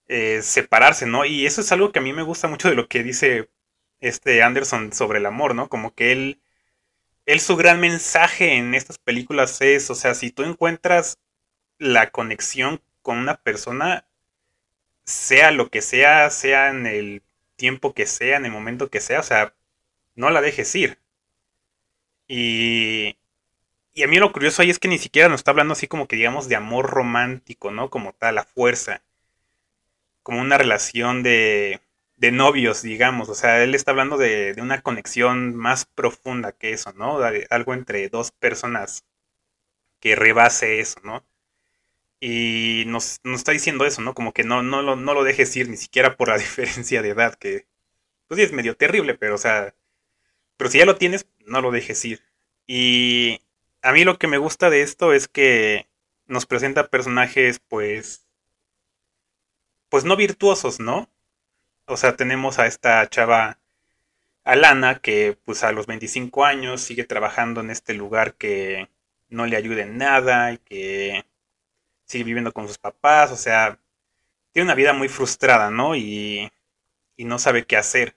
[0.08, 1.24] eh, separarse, ¿no?
[1.24, 3.50] Y eso es algo que a mí me gusta mucho de lo que dice
[4.00, 5.68] este Anderson sobre el amor, ¿no?
[5.68, 6.41] Como que él,
[7.26, 11.18] él su gran mensaje en estas películas es, o sea, si tú encuentras
[11.78, 14.06] la conexión con una persona,
[15.04, 17.22] sea lo que sea, sea en el
[17.56, 19.54] tiempo que sea, en el momento que sea, o sea,
[20.14, 20.98] no la dejes ir.
[22.28, 23.18] Y,
[23.94, 26.08] y a mí lo curioso ahí es que ni siquiera nos está hablando así como
[26.08, 27.90] que digamos de amor romántico, ¿no?
[27.90, 29.02] Como tal, a fuerza.
[30.22, 31.80] Como una relación de,
[32.22, 33.28] de novios, digamos.
[33.28, 37.18] O sea, él está hablando de, de una conexión más profunda que eso, ¿no?
[37.50, 39.04] algo entre dos personas
[39.98, 41.24] que rebase eso, ¿no?
[42.20, 44.14] Y nos, está diciendo eso, ¿no?
[44.14, 47.08] Como que no, no, lo, no lo dejes ir ni siquiera por la diferencia de
[47.10, 47.66] edad, que
[48.28, 49.74] pues sí es medio terrible, pero o sea,
[50.56, 52.22] pero si ya lo tienes, no lo dejes ir.
[52.68, 53.40] Y
[53.82, 55.88] a mí lo que me gusta de esto es que
[56.26, 58.26] nos presenta personajes pues
[59.90, 61.11] pues no virtuosos, ¿no?
[61.86, 63.58] O sea, tenemos a esta chava
[64.44, 68.88] Alana que pues a los 25 años sigue trabajando en este lugar que
[69.28, 71.24] no le ayuda en nada y que
[72.06, 73.78] sigue viviendo con sus papás, o sea,
[74.52, 75.96] tiene una vida muy frustrada, ¿no?
[75.96, 76.50] Y,
[77.16, 78.16] y no sabe qué hacer.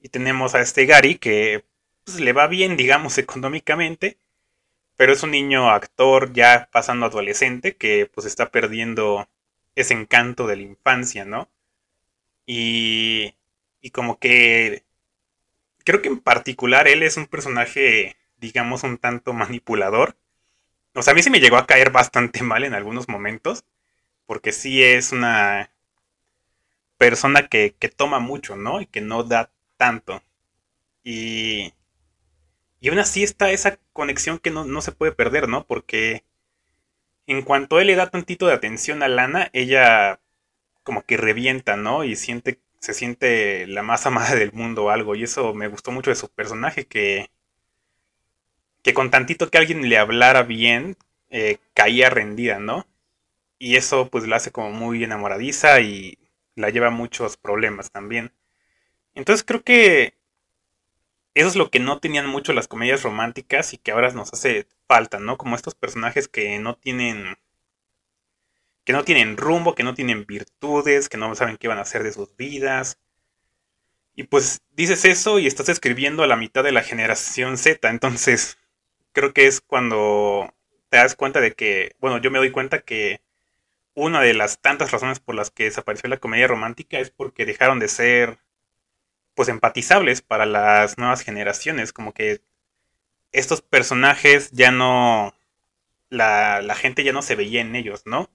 [0.00, 1.64] Y tenemos a este Gary que
[2.04, 4.18] pues, le va bien, digamos, económicamente,
[4.96, 9.28] pero es un niño actor ya pasando adolescente que pues está perdiendo
[9.74, 11.48] ese encanto de la infancia, ¿no?
[12.46, 13.34] Y,
[13.80, 14.84] y como que
[15.84, 20.16] creo que en particular él es un personaje, digamos, un tanto manipulador
[20.94, 23.64] o sea, a mí sí me llegó a caer bastante mal en algunos momentos,
[24.26, 25.70] porque sí es una
[26.96, 28.80] persona que, toma mucho, ¿no?
[28.80, 30.22] Y que no da tanto.
[31.04, 31.74] Y,
[32.80, 35.66] y aún así está esa conexión que no, no se puede perder, ¿no?
[35.66, 36.24] Porque
[37.26, 40.20] en cuanto él le da tantito de atención a Lana, ella
[40.84, 42.04] como que revienta, ¿no?
[42.04, 45.14] Y siente, se siente la más amada del mundo o algo.
[45.16, 47.30] Y eso me gustó mucho de su personaje, que
[48.84, 50.96] que con tantito que alguien le hablara bien,
[51.30, 52.86] eh, caía rendida, ¿no?
[53.58, 56.18] Y eso pues la hace como muy enamoradiza y
[56.54, 58.32] la lleva a muchos problemas también.
[59.14, 60.14] Entonces creo que
[61.34, 64.66] eso es lo que no tenían mucho las comedias románticas y que ahora nos hace
[64.86, 65.38] falta, ¿no?
[65.38, 67.36] Como estos personajes que no tienen
[68.84, 72.02] que no tienen rumbo, que no tienen virtudes, que no saben qué van a hacer
[72.02, 72.98] de sus vidas.
[74.16, 78.58] Y pues dices eso y estás escribiendo a la mitad de la generación Z, entonces
[79.12, 80.52] creo que es cuando
[80.90, 83.22] te das cuenta de que, bueno, yo me doy cuenta que
[83.94, 87.78] una de las tantas razones por las que desapareció la comedia romántica es porque dejaron
[87.80, 88.38] de ser,
[89.34, 92.40] pues, empatizables para las nuevas generaciones, como que
[93.32, 95.34] estos personajes ya no,
[96.10, 98.30] la, la gente ya no se veía en ellos, ¿no?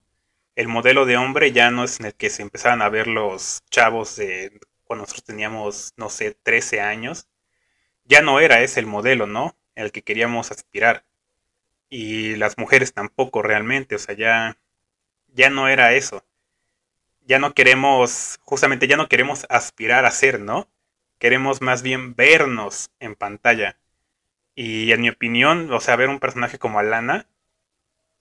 [0.60, 3.64] El modelo de hombre ya no es en el que se empezaban a ver los
[3.70, 7.30] chavos de cuando nosotros teníamos, no sé, 13 años.
[8.04, 9.56] Ya no era ese el modelo, ¿no?
[9.76, 11.06] el que queríamos aspirar.
[11.90, 14.58] Y las mujeres tampoco realmente, o sea, ya,
[15.30, 16.26] ya no era eso.
[17.22, 20.68] Ya no queremos, justamente ya no queremos aspirar a ser, ¿no?
[21.20, 23.78] Queremos más bien vernos en pantalla.
[24.56, 27.30] Y en mi opinión, o sea, ver un personaje como Alana,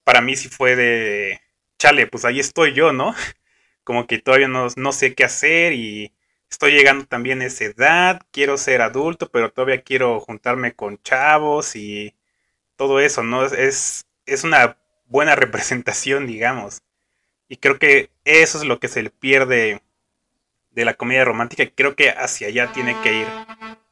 [0.04, 1.40] para mí sí fue de,
[1.78, 3.14] chale, pues ahí estoy yo, ¿no?
[3.84, 6.12] Como que todavía no, no sé qué hacer y
[6.50, 11.76] estoy llegando también a esa edad, quiero ser adulto, pero todavía quiero juntarme con chavos
[11.76, 12.14] y
[12.76, 13.44] todo eso, ¿no?
[13.46, 16.82] Es, es una buena representación, digamos.
[17.48, 19.82] Y creo que eso es lo que se le pierde
[20.70, 23.26] de la comedia romántica creo que hacia allá tiene que ir.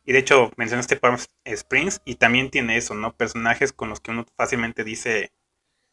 [0.05, 3.13] Y de hecho mencionaste Palm Springs y también tiene eso, ¿no?
[3.17, 5.33] Personajes con los que uno fácilmente dice,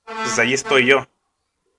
[0.06, 1.08] pues ahí estoy yo.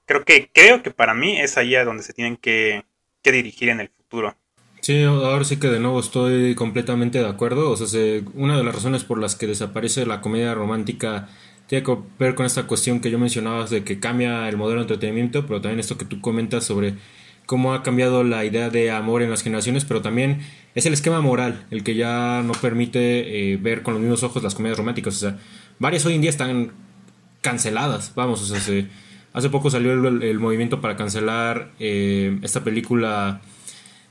[0.06, 2.84] Creo que, creo que para mí es allá donde se tienen que,
[3.22, 4.36] que dirigir en el futuro.
[4.80, 7.70] Sí, ahora sí que de nuevo estoy completamente de acuerdo.
[7.70, 11.28] O sea, una de las razones por las que desaparece la comedia romántica
[11.68, 14.82] tiene que ver con esta cuestión que yo mencionaba de que cambia el modelo de
[14.82, 16.96] entretenimiento, pero también esto que tú comentas sobre
[17.46, 20.40] cómo ha cambiado la idea de amor en las generaciones, pero también
[20.74, 24.42] es el esquema moral el que ya no permite eh, ver con los mismos ojos
[24.42, 25.16] las comedias románticas.
[25.16, 25.38] O sea,
[25.78, 26.72] varias hoy en día están
[27.40, 28.86] canceladas, vamos, o sea,
[29.34, 33.42] hace poco salió el, movimiento para cancelar eh, esta película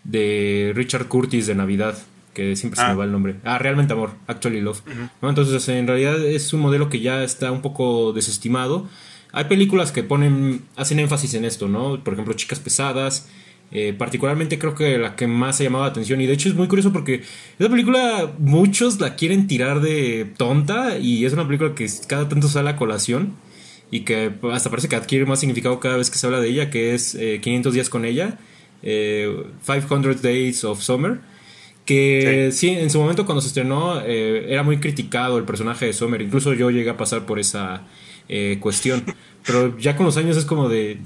[0.04, 1.98] de Richard Curtis de Navidad,
[2.34, 2.96] que siempre se me ah.
[2.96, 3.38] va el nombre.
[3.44, 4.82] Ah, Realmente Amor, Actually Love.
[5.22, 8.88] Entonces, en realidad es un modelo que ya está un poco desestimado.
[9.32, 12.04] Hay películas que ponen, hacen énfasis en esto, ¿no?
[12.04, 13.30] Por ejemplo, Chicas Pesadas.
[13.76, 16.22] Eh, particularmente creo que la que más ha llamado la atención.
[16.22, 17.24] Y de hecho es muy curioso porque
[17.58, 22.50] esa película muchos la quieren tirar de tonta y es una película que cada tanto
[22.50, 23.34] sale a colación
[23.94, 26.72] y que hasta parece que adquiere más significado cada vez que se habla de ella,
[26.72, 28.40] que es 500 eh, días con ella
[28.82, 31.20] eh, 500 Days of Summer,
[31.86, 32.70] que sí.
[32.70, 36.54] en su momento cuando se estrenó eh, era muy criticado el personaje de Summer, incluso
[36.54, 37.84] yo llegué a pasar por esa
[38.30, 39.04] eh, cuestión,
[39.46, 41.00] pero ya con los años es como de...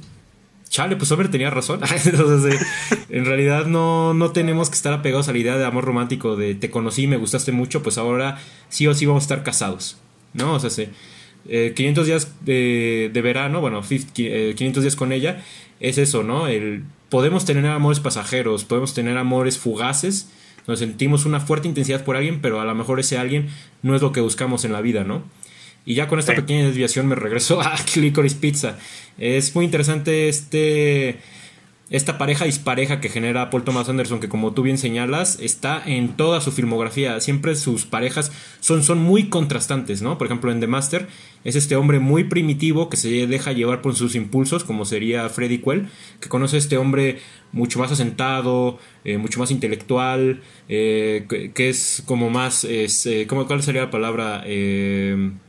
[0.70, 1.80] Chale, pues Summer tenía razón.
[2.06, 5.86] Entonces, eh, en realidad no, no tenemos que estar apegados a la idea de amor
[5.86, 9.44] romántico, de te conocí, me gustaste mucho, pues ahora sí o sí vamos a estar
[9.44, 9.98] casados.
[10.34, 10.54] ¿No?
[10.54, 10.90] O sea, sí,
[11.48, 15.44] 500 días de, de verano, bueno, 500 días con ella,
[15.80, 16.48] es eso, ¿no?
[16.48, 20.30] El podemos tener amores pasajeros, podemos tener amores fugaces,
[20.68, 23.48] nos sentimos una fuerte intensidad por alguien, pero a lo mejor ese alguien
[23.82, 25.24] no es lo que buscamos en la vida, ¿no?
[25.86, 28.78] Y ya con esta pequeña desviación me regreso a Licorice Pizza.
[29.18, 31.20] Es muy interesante este
[31.90, 36.18] esta pareja dispareja que genera Paul Thomas Anderson, que como tú bien señalas, está en
[36.18, 37.20] toda su filmografía.
[37.22, 40.18] Siempre sus parejas son, son muy contrastantes, ¿no?
[40.18, 41.08] Por ejemplo, en The Master
[41.46, 45.60] es este hombre muy primitivo que se deja llevar por sus impulsos, como sería Freddy
[45.60, 45.88] Quell,
[46.20, 47.20] que conoce a este hombre
[47.54, 53.64] mucho más asentado, eh, mucho más intelectual, eh, que, es como más, es, eh, ¿cuál
[53.64, 54.44] sería la palabra?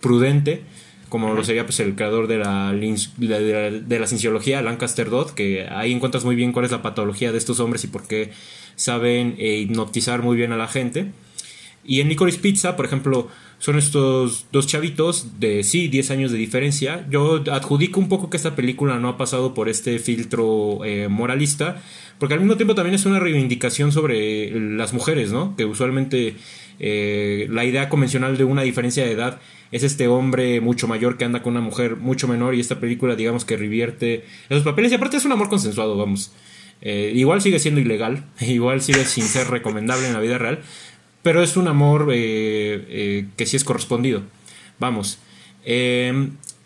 [0.01, 0.63] prudente
[1.09, 5.93] como lo sería pues el creador de la, de la, cienciología, Lancaster Dodd, que ahí
[5.93, 8.33] encuentras muy bien cuál es la patología de estos hombres y por qué
[8.77, 11.13] saben eh, hipnotizar muy bien a la gente.
[11.85, 16.39] Y en Licorice Pizza, por ejemplo, son estos dos chavitos de sí, 10 años de
[16.39, 17.07] diferencia.
[17.11, 21.83] Yo adjudico un poco que esta película no ha pasado por este filtro eh, moralista,
[22.19, 25.57] porque al mismo tiempo también es una reivindicación sobre las mujeres, ¿no?
[25.57, 26.37] Que usualmente
[26.79, 29.41] eh, la idea convencional de una diferencia de edad
[29.73, 33.17] es este hombre mucho mayor que anda con una mujer mucho menor y esta película
[33.17, 36.33] digamos que revierte esos papeles y aparte es un amor consensuado, vamos.
[36.81, 40.61] Eh, igual sigue siendo ilegal, igual sigue sin ser recomendable en la vida real,
[41.23, 44.23] pero es un amor eh, eh, que sí es correspondido,
[44.79, 45.19] vamos.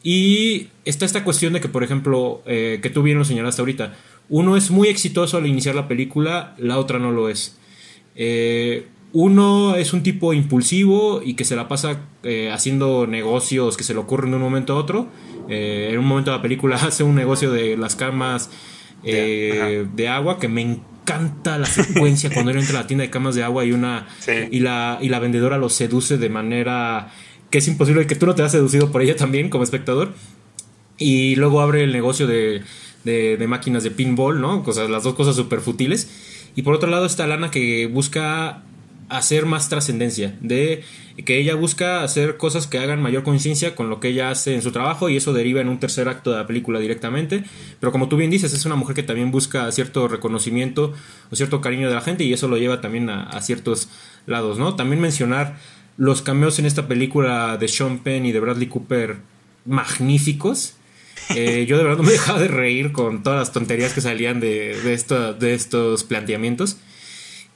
[0.04, 3.96] y está esta cuestión de que, por ejemplo, que tú bien lo señalaste ahorita,
[4.28, 7.56] uno es muy exitoso al iniciar la película, la otra no lo es.
[9.12, 13.92] Uno es un tipo impulsivo y que se la pasa eh, haciendo negocios que se
[13.92, 15.06] le ocurren de un momento a otro.
[15.48, 18.50] Eh, en un momento de la película hace un negocio de las camas
[19.04, 23.10] eh, de agua que me encanta la secuencia cuando él entra a la tienda de
[23.10, 24.06] camas de agua y una
[24.50, 27.12] y la y la vendedora lo seduce de manera
[27.50, 30.14] que es imposible que tú no te has seducido por ella también como espectador.
[30.96, 32.62] Y luego abre el negocio de,
[33.04, 36.08] de, de máquinas de pinball no cosas las dos cosas súper futiles
[36.54, 38.62] y por otro lado está Lana que busca
[39.12, 40.82] hacer más trascendencia, de
[41.24, 44.62] que ella busca hacer cosas que hagan mayor conciencia con lo que ella hace en
[44.62, 47.44] su trabajo y eso deriva en un tercer acto de la película directamente,
[47.80, 50.94] pero como tú bien dices, es una mujer que también busca cierto reconocimiento
[51.30, 53.88] o cierto cariño de la gente y eso lo lleva también a, ciertos
[54.26, 54.76] lados, ¿no?
[54.76, 55.56] También mencionar
[55.96, 59.18] los cameos en esta película de Sean Penn y de Bradley Cooper
[59.66, 60.74] magníficos.
[61.34, 64.40] Eh, yo de verdad no me dejaba de reír con todas las tonterías que salían
[64.40, 66.78] de, de, de estos planteamientos.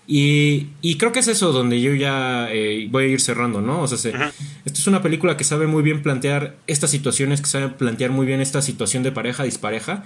[0.09, 3.81] Y, y, creo que es eso donde yo ya eh, voy a ir cerrando, ¿no?
[3.81, 7.71] O sea, esto es una película que sabe muy bien plantear estas situaciones, que sabe
[7.71, 10.05] plantear muy bien esta situación de pareja, dispareja,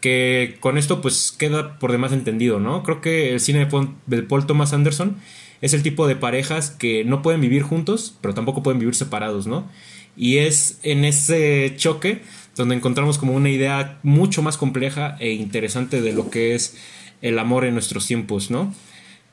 [0.00, 2.82] que con esto pues queda por demás entendido, ¿no?
[2.82, 3.68] Creo que el cine
[4.06, 5.18] de Paul Thomas Anderson
[5.60, 9.46] es el tipo de parejas que no pueden vivir juntos, pero tampoco pueden vivir separados,
[9.46, 9.68] ¿no?
[10.16, 12.22] Y es en ese choque
[12.56, 16.76] donde encontramos como una idea mucho más compleja e interesante de lo que es
[17.22, 18.74] el amor en nuestros tiempos, ¿no?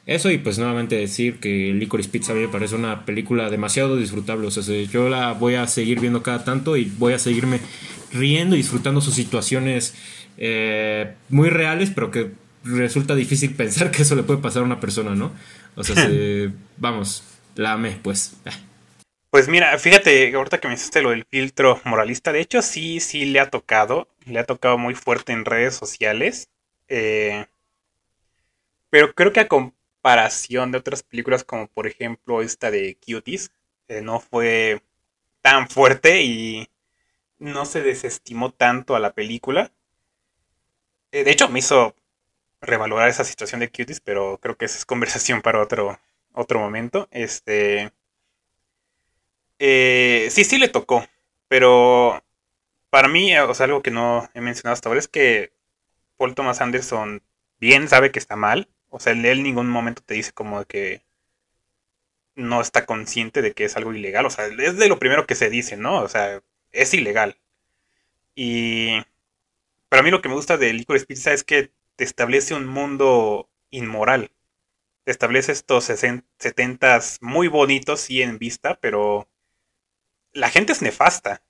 [0.10, 3.96] Eso y pues nuevamente decir que Licorice Pizza a mí me parece una película demasiado
[3.96, 4.48] disfrutable.
[4.48, 7.60] O sea, yo la voy a seguir viendo cada tanto y voy a seguirme
[8.12, 9.94] riendo y disfrutando sus situaciones
[10.38, 12.32] eh, muy reales, pero que
[12.64, 15.32] resulta difícil pensar que eso le puede pasar a una persona, ¿no?
[15.76, 15.96] O sea,
[16.78, 18.36] vamos, la amé, pues.
[19.30, 23.26] Pues mira, fíjate, ahorita que me hiciste lo del filtro moralista, de hecho sí, sí
[23.26, 26.50] le ha tocado, le ha tocado muy fuerte en redes sociales.
[26.88, 27.46] Eh,
[28.90, 29.48] Pero creo que a
[30.02, 33.52] comparación de otras películas como por ejemplo esta de Cuties,
[33.88, 34.82] eh, no fue
[35.42, 36.70] tan fuerte y
[37.40, 39.72] no se desestimó tanto a la película.
[41.12, 41.96] Eh, de hecho, me hizo
[42.62, 46.00] revalorar esa situación de Cuties, pero creo que esa es conversación para otro,
[46.34, 47.08] otro momento.
[47.12, 47.92] Este.
[49.60, 51.06] Eh, sí, sí le tocó.
[51.48, 52.24] Pero
[52.90, 55.54] para mí, o sea, algo que no he mencionado hasta ahora es que
[56.18, 57.24] Paul Thomas Anderson
[57.60, 58.70] bien sabe que está mal.
[58.90, 61.04] O sea, él en ningún momento te dice como que
[62.36, 64.26] no está consciente de que es algo ilegal.
[64.26, 66.02] O sea, es de lo primero que se dice, ¿no?
[66.02, 67.38] O sea, es ilegal.
[68.36, 69.02] Y
[69.90, 73.50] para mí lo que me gusta de Licorice Pizza es que te establece un mundo
[73.72, 74.32] inmoral.
[75.06, 79.28] Te establece estos 70 muy bonitos y en vista, pero
[80.34, 81.42] la gente es nefasta.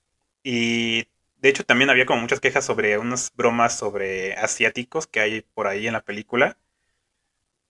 [0.42, 5.42] Y de hecho también había como muchas quejas sobre unas bromas sobre asiáticos que hay
[5.42, 6.56] por ahí en la película.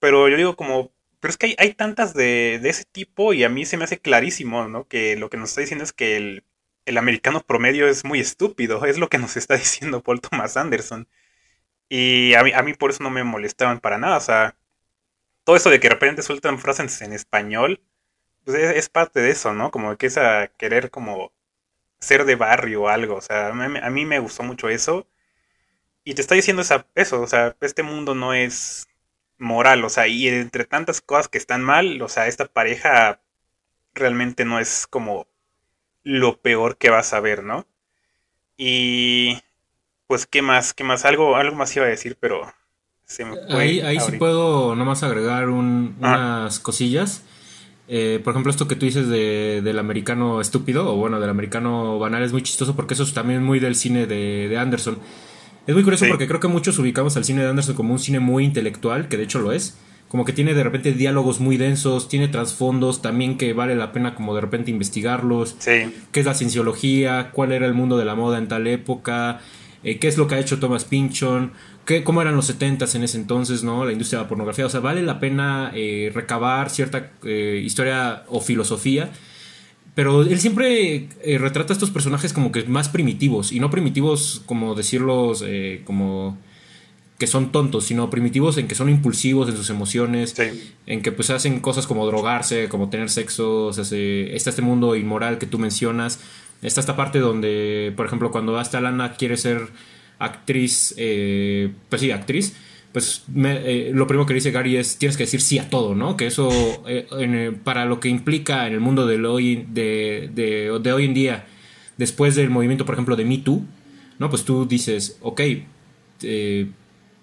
[0.00, 3.48] Pero yo digo como, pero es que hay, tantas de, de, ese tipo y a
[3.48, 4.88] mí se me hace clarísimo, ¿no?
[4.88, 6.44] Que lo que nos está diciendo es que el,
[6.86, 11.08] el americano promedio es muy estúpido, es lo que nos está diciendo Paul Thomas Anderson.
[11.88, 14.56] Y a mí, a mí por eso no me molestaban para nada, o sea,
[15.44, 17.82] todo eso de que de repente sueltan frases en español,
[18.44, 19.70] pues es, parte de eso, ¿no?
[19.70, 21.32] Como que es a querer como
[22.00, 25.08] ser de barrio o algo, o sea, a mí, me gustó mucho eso.
[26.04, 28.86] Y te está diciendo esa, eso, o sea, este mundo no es
[29.40, 33.20] moral, o sea, y entre tantas cosas que están mal, o sea, esta pareja
[33.94, 35.26] realmente no es como
[36.04, 37.66] lo peor que vas a ver, ¿no?
[38.56, 39.38] Y
[40.06, 40.74] pues, ¿qué más?
[40.74, 41.04] ¿Qué más?
[41.04, 42.52] Algo, algo más iba a decir, pero
[43.04, 46.42] se me fue Ahí, ahí sí puedo nomás agregar un, ah.
[46.42, 47.24] unas cosillas.
[47.88, 51.98] Eh, por ejemplo, esto que tú dices de, del americano estúpido, o bueno, del americano
[51.98, 54.98] banal, es muy chistoso porque eso es también muy del cine de, de Anderson.
[55.70, 58.18] Es muy curioso porque creo que muchos ubicamos al cine de Anderson como un cine
[58.18, 59.78] muy intelectual, que de hecho lo es.
[60.08, 64.16] Como que tiene de repente diálogos muy densos, tiene trasfondos también que vale la pena
[64.16, 65.54] como de repente investigarlos.
[65.60, 65.94] Sí.
[66.10, 67.30] ¿Qué es la cienciología?
[67.30, 69.42] ¿Cuál era el mundo de la moda en tal época?
[69.84, 71.52] Eh, ¿Qué es lo que ha hecho Thomas Pynchon?
[72.04, 73.84] cómo eran los 70 en ese entonces, ¿no?
[73.84, 74.66] La industria de la pornografía.
[74.66, 79.10] O sea, vale la pena eh, recabar cierta eh, historia o filosofía.
[79.94, 83.52] Pero él siempre eh, retrata a estos personajes como que más primitivos.
[83.52, 85.44] Y no primitivos como decirlos
[85.84, 86.38] como
[87.20, 90.34] que son tontos, sino primitivos en que son impulsivos en sus emociones,
[90.86, 94.96] en que pues hacen cosas como drogarse, como tener sexo, o sea, está este mundo
[94.96, 96.18] inmoral que tú mencionas,
[96.62, 99.68] está esta parte donde, por ejemplo, cuando hasta Lana quiere ser
[100.18, 102.54] actriz, eh, pues sí, actriz,
[102.92, 106.16] pues eh, lo primero que dice Gary es tienes que decir sí a todo, ¿no?
[106.16, 106.50] Que eso
[106.88, 111.46] eh, para lo que implica en el mundo de hoy, de, de, hoy en día,
[111.98, 113.64] después del movimiento, por ejemplo, de Me Too,
[114.18, 114.28] ¿no?
[114.28, 115.40] Pues tú dices, ok,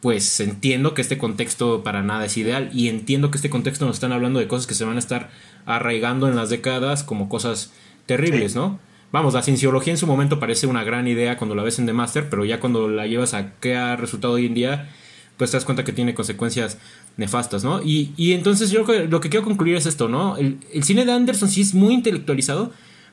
[0.01, 3.97] pues entiendo que este contexto para nada es ideal y entiendo que este contexto nos
[3.97, 5.30] están hablando de cosas que se van a estar
[5.65, 7.74] arraigando en las décadas como cosas
[8.05, 8.80] terribles, ¿no?
[9.11, 11.93] Vamos, la cienciología en su momento parece una gran idea cuando la ves en The
[11.93, 14.89] Master, pero ya cuando la llevas a qué ha resultado hoy en día,
[15.38, 16.78] pues te das cuenta que tiene consecuencias
[17.16, 17.82] nefastas, ¿no?
[17.82, 20.36] Y, y entonces yo lo que quiero concluir es esto, ¿no?
[20.38, 22.72] El, cine de Anderson sí es muy intelectualizado,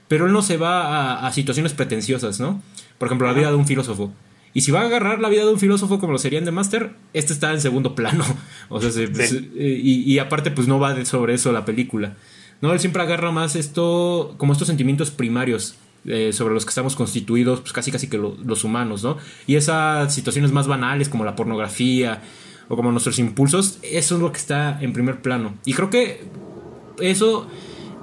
[0.09, 2.62] pero él no se va a, situaciones pretenciosas, ¿no?
[2.99, 4.12] Por ejemplo, la vida de un filósofo.
[4.55, 6.53] Y si va a agarrar la vida de un filósofo como lo sería en The
[6.53, 8.25] Master, este está en segundo plano.
[8.70, 12.14] O sea, pues, eh, y, y, aparte, pues no va sobre eso la película.
[12.62, 16.96] No, él siempre agarra más esto, como estos sentimientos primarios eh, sobre los que estamos
[16.96, 19.16] constituidos, pues casi casi que los humanos, ¿no?
[19.46, 22.22] Y esas situaciones más banales como la pornografía
[22.68, 25.55] o como nuestros impulsos, eso es lo que está en primer plano.
[25.64, 26.24] Y creo que
[27.00, 27.46] eso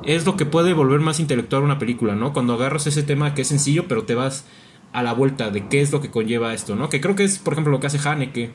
[0.04, 2.34] es lo que puede volver más intelectual una película, ¿no?
[2.34, 4.46] Cuando agarras ese tema que es sencillo, pero te vas
[4.94, 6.90] a la vuelta de qué es lo que conlleva esto, ¿no?
[6.90, 8.52] Que creo que es, por ejemplo, lo que hace Haneke,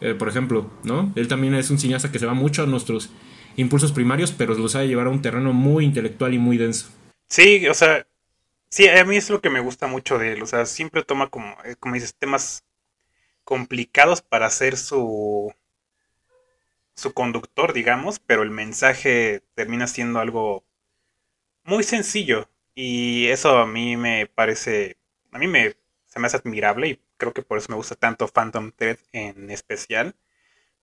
[0.00, 1.12] eh, por ejemplo, ¿no?
[1.16, 3.10] Él también es un cineasta que se va mucho a nuestros
[3.56, 6.88] impulsos primarios, pero los sabe llevar a un terreno muy intelectual y muy denso.
[7.28, 8.04] Sí, o sea,
[8.70, 10.42] Sí, a mí es lo que me gusta mucho de él.
[10.42, 12.64] O sea, siempre toma como, eh, como dices, temas
[13.44, 15.52] complicados para hacer su,
[16.94, 20.64] su conductor, digamos, pero el mensaje termina siendo algo
[21.64, 22.48] muy sencillo.
[22.74, 24.96] Y eso a mí me parece,
[25.32, 25.74] a mí me,
[26.06, 29.50] se me hace admirable y creo que por eso me gusta tanto Phantom Thread en
[29.50, 30.14] especial.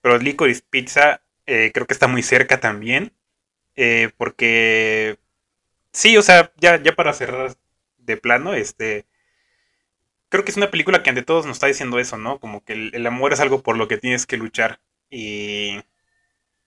[0.02, 3.12] Pero Licorice Pizza eh, creo que está muy cerca también.
[3.76, 5.18] Eh, porque
[5.92, 7.56] sí, o sea, ya, ya para cerrar
[8.12, 9.06] de plano, este,
[10.28, 12.38] creo que es una película que ante todos nos está diciendo eso, ¿no?
[12.40, 14.80] Como que el, amor es algo por lo que tienes que luchar
[15.10, 15.80] y,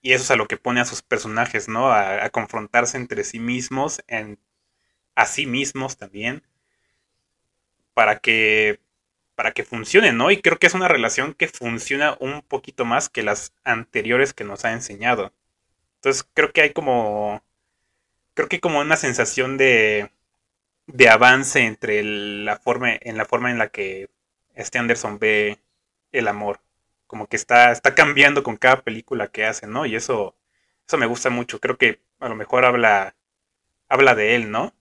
[0.02, 1.92] y eso es a lo que pone a sus personajes, ¿no?
[1.92, 4.38] A, confrontarse entre sí mismos, en,
[5.14, 6.42] a sí mismos también,
[7.94, 8.80] para que
[9.34, 10.30] para que funcione, ¿no?
[10.30, 14.44] Y creo que es una relación que funciona un poquito más que las anteriores que
[14.44, 15.32] nos ha enseñado.
[15.96, 17.42] Entonces creo que hay como,
[18.34, 20.10] creo que como una sensación de,
[20.86, 24.10] de avance entre la forma, en la forma en la que
[24.54, 25.58] este Anderson ve
[26.12, 26.60] el amor.
[27.06, 29.86] Como que está, está cambiando con cada película que hace, ¿no?
[29.86, 30.34] Y eso,
[30.86, 31.60] eso me gusta mucho.
[31.60, 33.14] Creo que a lo mejor habla,
[33.88, 34.72] habla de él, ¿no?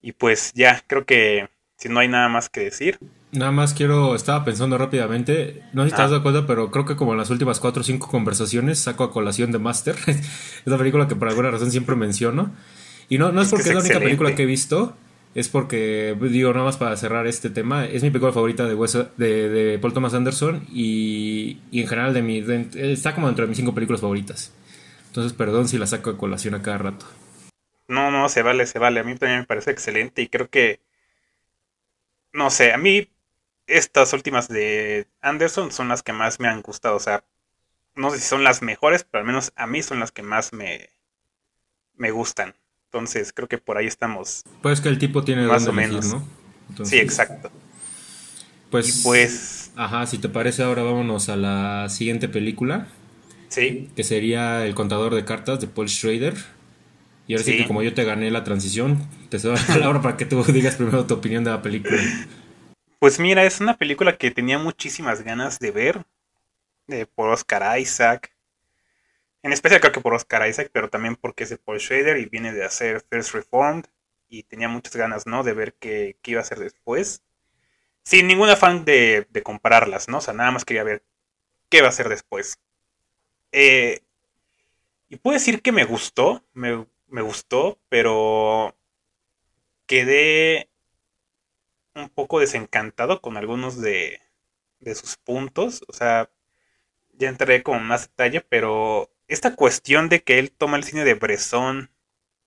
[0.00, 2.98] Y pues ya, creo que si no hay nada más que decir.
[3.30, 6.14] Nada más quiero, estaba pensando rápidamente, no sé si estás ah.
[6.14, 9.12] de acuerdo, pero creo que como en las últimas cuatro o cinco conversaciones saco a
[9.12, 9.96] colación de Master.
[10.06, 12.52] es la película que por alguna razón siempre menciono.
[13.08, 14.96] Y no, no es, porque es la única película que he visto,
[15.34, 18.76] es porque, digo, nada más para cerrar este tema, es mi película favorita de,
[19.16, 22.44] de, de Paul Thomas Anderson y, y en general de mi,
[22.74, 24.52] está como dentro de mis cinco películas favoritas.
[25.06, 27.06] Entonces, perdón si la saco a colación a cada rato.
[27.88, 29.00] No, no, se vale, se vale.
[29.00, 30.80] A mí también me parece excelente y creo que,
[32.32, 33.08] no sé, a mí
[33.66, 36.96] estas últimas de Anderson son las que más me han gustado.
[36.96, 37.24] O sea,
[37.94, 40.52] no sé si son las mejores, pero al menos a mí son las que más
[40.52, 40.90] me,
[41.96, 42.54] me gustan.
[42.92, 44.44] Entonces, creo que por ahí estamos.
[44.62, 46.24] Pues que el tipo tiene más o menos, ¿no?
[46.86, 47.50] sí, exacto.
[48.70, 49.72] Pues, pues.
[49.76, 52.88] Ajá, si te parece, ahora vámonos a la siguiente película.
[53.48, 53.90] Sí.
[53.94, 56.34] Que sería El contador de cartas de Paul Schrader.
[57.26, 60.16] Y ahora sí, que como yo te gané la transición, te cedo la palabra para
[60.16, 62.00] que tú digas primero tu opinión de la película.
[62.98, 66.06] Pues mira, es una película que tenía muchísimas ganas de ver.
[66.86, 68.32] De, por Oscar Isaac.
[69.48, 72.26] En especial creo que por Oscar Isaac, pero también porque es de Paul Schrader y
[72.26, 73.86] viene de hacer First Reformed.
[74.28, 75.42] Y tenía muchas ganas, ¿no?
[75.42, 77.22] De ver qué, iba a hacer después.
[78.02, 80.18] Sin ningún afán de, de, compararlas, ¿no?
[80.18, 81.02] O sea, nada más quería ver
[81.70, 82.60] qué va a hacer después.
[83.50, 84.02] Eh,
[85.08, 88.76] y puedo decir que me gustó, me, me gustó, pero
[89.86, 90.68] quedé
[91.94, 94.20] un poco desencantado con algunos de,
[94.80, 95.86] de sus puntos.
[95.88, 96.30] O sea,
[97.14, 101.14] ya entré con más detalle, pero esta cuestión de que él toma el cine de
[101.14, 101.90] Bresson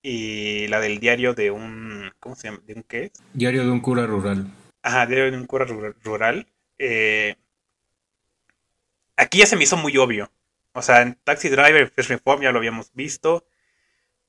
[0.01, 2.11] y la del diario de un.
[2.19, 2.61] ¿Cómo se llama?
[2.65, 3.11] ¿De un qué?
[3.33, 4.47] Diario de un cura rural.
[4.81, 6.47] Ajá, diario de un cura rural.
[6.79, 7.35] Eh,
[9.15, 10.31] aquí ya se me hizo muy obvio.
[10.73, 13.45] O sea, en Taxi Driver, First Reform ya lo habíamos visto.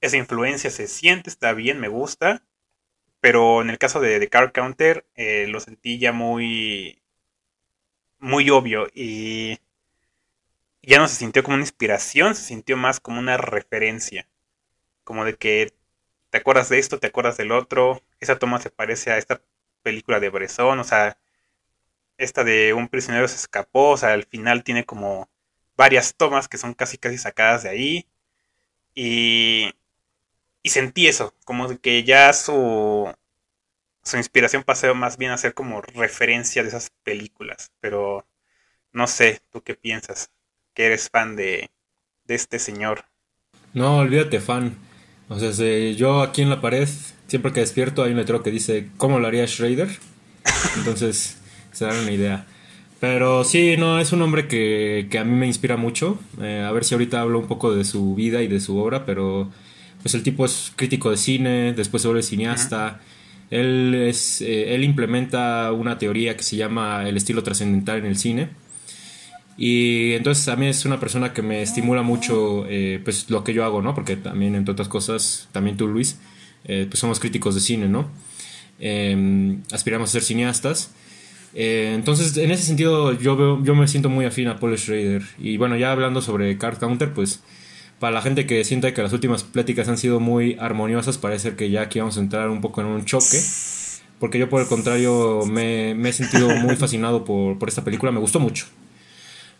[0.01, 2.45] Esa influencia se siente, está bien, me gusta.
[3.21, 7.01] Pero en el caso de The Car Counter eh, lo sentí ya muy,
[8.19, 9.59] muy obvio y
[10.83, 14.29] ya no se sintió como una inspiración, se sintió más como una referencia.
[15.05, 15.73] Como de que
[16.31, 18.03] te acuerdas de esto, te acuerdas del otro.
[18.21, 19.43] Esa toma se parece a esta
[19.83, 21.19] película de Bresson, o sea,
[22.19, 25.29] esta de un prisionero se escapó, o sea, al final tiene como
[25.77, 28.07] varias tomas que son casi casi sacadas de ahí.
[28.95, 29.73] Y
[30.63, 33.13] y sentí eso, como que ya su,
[34.05, 37.73] su inspiración pasó más bien a ser como referencia de esas películas.
[37.81, 38.27] Pero
[38.93, 40.31] no sé, ¿tú qué piensas?
[40.75, 41.71] Que eres fan de,
[42.25, 43.05] de este señor.
[43.75, 44.77] No, olvídate, fan.
[45.29, 45.51] O sea,
[45.93, 46.89] yo aquí en la pared,
[47.27, 49.89] siempre que despierto, hay un letrero que dice, ¿cómo lo haría Schrader?
[50.77, 51.39] Entonces,
[51.73, 52.47] se dan una idea.
[53.01, 56.21] Pero sí, no, es un hombre que, que a mí me inspira mucho.
[56.41, 59.05] Eh, a ver si ahorita hablo un poco de su vida y de su obra,
[59.05, 59.51] pero
[60.03, 63.01] pues el tipo es crítico de cine, después se vuelve cineasta.
[63.51, 68.17] Él, es, eh, él implementa una teoría que se llama el estilo trascendental en el
[68.17, 68.51] cine.
[69.57, 73.53] Y entonces a mí es una persona que me estimula mucho eh, pues lo que
[73.53, 73.95] yo hago, ¿no?
[73.95, 76.19] Porque también, entre otras cosas, también tú, Luis,
[76.65, 78.11] eh, pues somos críticos de cine, ¿no?
[78.81, 80.93] Em, aspiramos a ser cineastas.
[81.55, 85.23] entonces, en ese sentido, yo, veo, yo me siento muy afín a Paul Schrader.
[85.39, 87.43] Y bueno, ya hablando sobre Card Counter, pues
[88.03, 91.71] para la gente que siente que las últimas pláticas han sido muy armoniosas, parece que
[91.71, 93.39] ya aquí vamos a entrar un poco en un choque.
[94.19, 98.41] Porque yo por el contrario me, he sentido muy fascinado por, esta película, me gustó
[98.41, 98.67] mucho.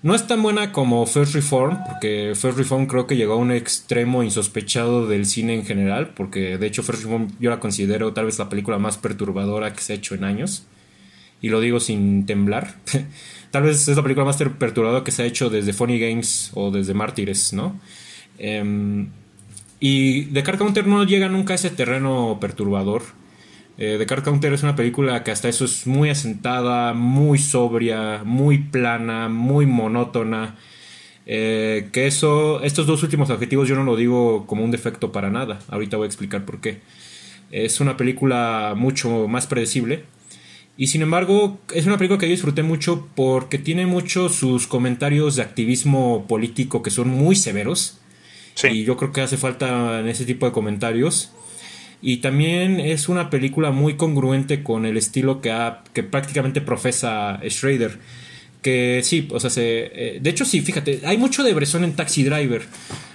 [0.03, 3.53] No es tan buena como First Reform, porque First Reform creo que llegó a un
[3.53, 8.25] extremo insospechado del cine en general, porque de hecho First Reform yo la considero tal
[8.25, 10.67] vez la película más perturbadora que se ha hecho en años,
[11.41, 12.75] y lo digo sin temblar.
[13.53, 16.73] tal vez es la película más perturbadora que se ha hecho desde Funny Games o
[16.73, 17.81] desde Mártires, ¿no?
[18.39, 19.09] Em,
[19.79, 23.03] y The Card Counter no llega nunca a ese terreno perturbador.
[23.79, 28.23] Eh, The Card Counter es una película que hasta eso es muy asentada, muy sobria,
[28.25, 30.57] muy plana, muy monótona.
[31.25, 35.31] Eh, que eso, estos dos últimos adjetivos yo no lo digo como un defecto para
[35.31, 35.61] nada.
[35.69, 36.81] Ahorita voy a explicar por qué.
[37.51, 40.05] Es una película mucho más predecible.
[40.77, 45.37] Y sin embargo, es una película que yo disfruté mucho porque tiene muchos sus comentarios
[45.37, 47.99] de activismo político que son muy severos
[48.71, 51.33] y yo creo que hace falta en ese tipo de comentarios.
[52.03, 57.41] Y también es una película muy congruente con el estilo que, ha, que prácticamente profesa
[57.49, 57.99] Schrader.
[58.61, 61.95] Que sí, o sea, se, eh, de hecho sí, fíjate, hay mucho de Bresson en
[61.95, 62.63] Taxi Driver.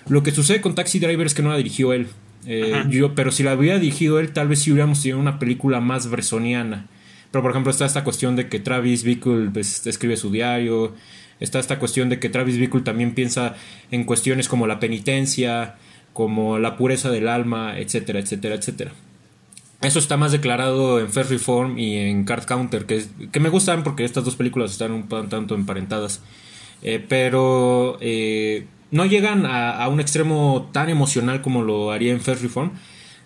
[0.08, 2.08] Lo que sucede con Taxi Driver es que no la dirigió él.
[2.46, 5.82] Eh, yo, pero si la hubiera dirigido él, tal vez sí hubiéramos tenido una película
[5.82, 6.88] más bresoniana.
[7.32, 10.96] Pero por ejemplo está esta cuestión de que Travis Bickle pues, escribe su diario.
[11.42, 13.56] Está esta cuestión de que Travis Bickle también piensa
[13.92, 15.76] en cuestiones como la penitencia,
[16.18, 18.92] como la pureza del alma, etcétera, etcétera, etcétera.
[19.82, 23.84] Eso está más declarado en Fair Reform y en Card Counter, que, que me gustan
[23.84, 26.24] porque estas dos películas están un tanto emparentadas.
[26.82, 32.42] Eh, pero eh, no llegan a, un extremo tan emocional como lo haría en Fair
[32.42, 32.72] Reform.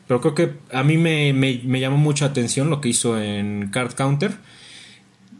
[0.10, 3.94] Pero creo que a mí me, me, llamó mucha atención lo que hizo en Card
[3.94, 4.32] Counter.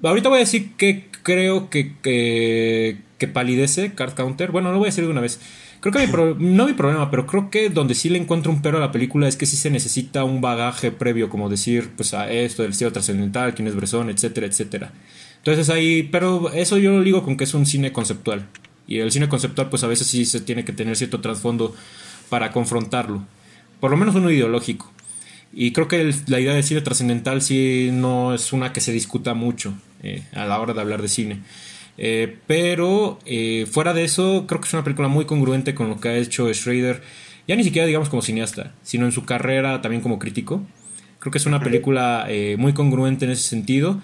[0.04, 4.52] Ahorita voy a decir que creo que, que, que palidece Card Counter.
[4.52, 5.42] Bueno, lo voy a decir de una vez.
[5.82, 8.80] Creo que no mi problema, pero creo que donde sí le encuentro un pero a
[8.80, 12.62] la película es que sí se necesita un bagaje previo, como decir, pues a esto
[12.62, 14.94] del estilo trascendental, quién es Bresson, etcétera, etcétera.
[15.38, 18.48] Entonces ahí, pero eso yo lo digo con que es un cine conceptual.
[18.86, 21.76] Y el cine conceptual, pues a veces sí se tiene que tener cierto trasfondo
[22.30, 23.26] para confrontarlo.
[23.80, 24.92] Por lo menos uno ideológico.
[25.52, 29.34] Y creo que la idea de cine trascendental sí no es una que se discuta
[29.34, 29.74] mucho
[30.04, 31.40] eh, a la hora de hablar de cine.
[32.04, 36.00] Eh, pero eh, fuera de eso, creo que es una película muy congruente con lo
[36.00, 37.04] que ha hecho Schrader,
[37.48, 40.64] ya ni siquiera digamos como cineasta, sino en su carrera también como crítico.
[41.20, 44.02] Creo que es una película eh, muy congruente en ese sentido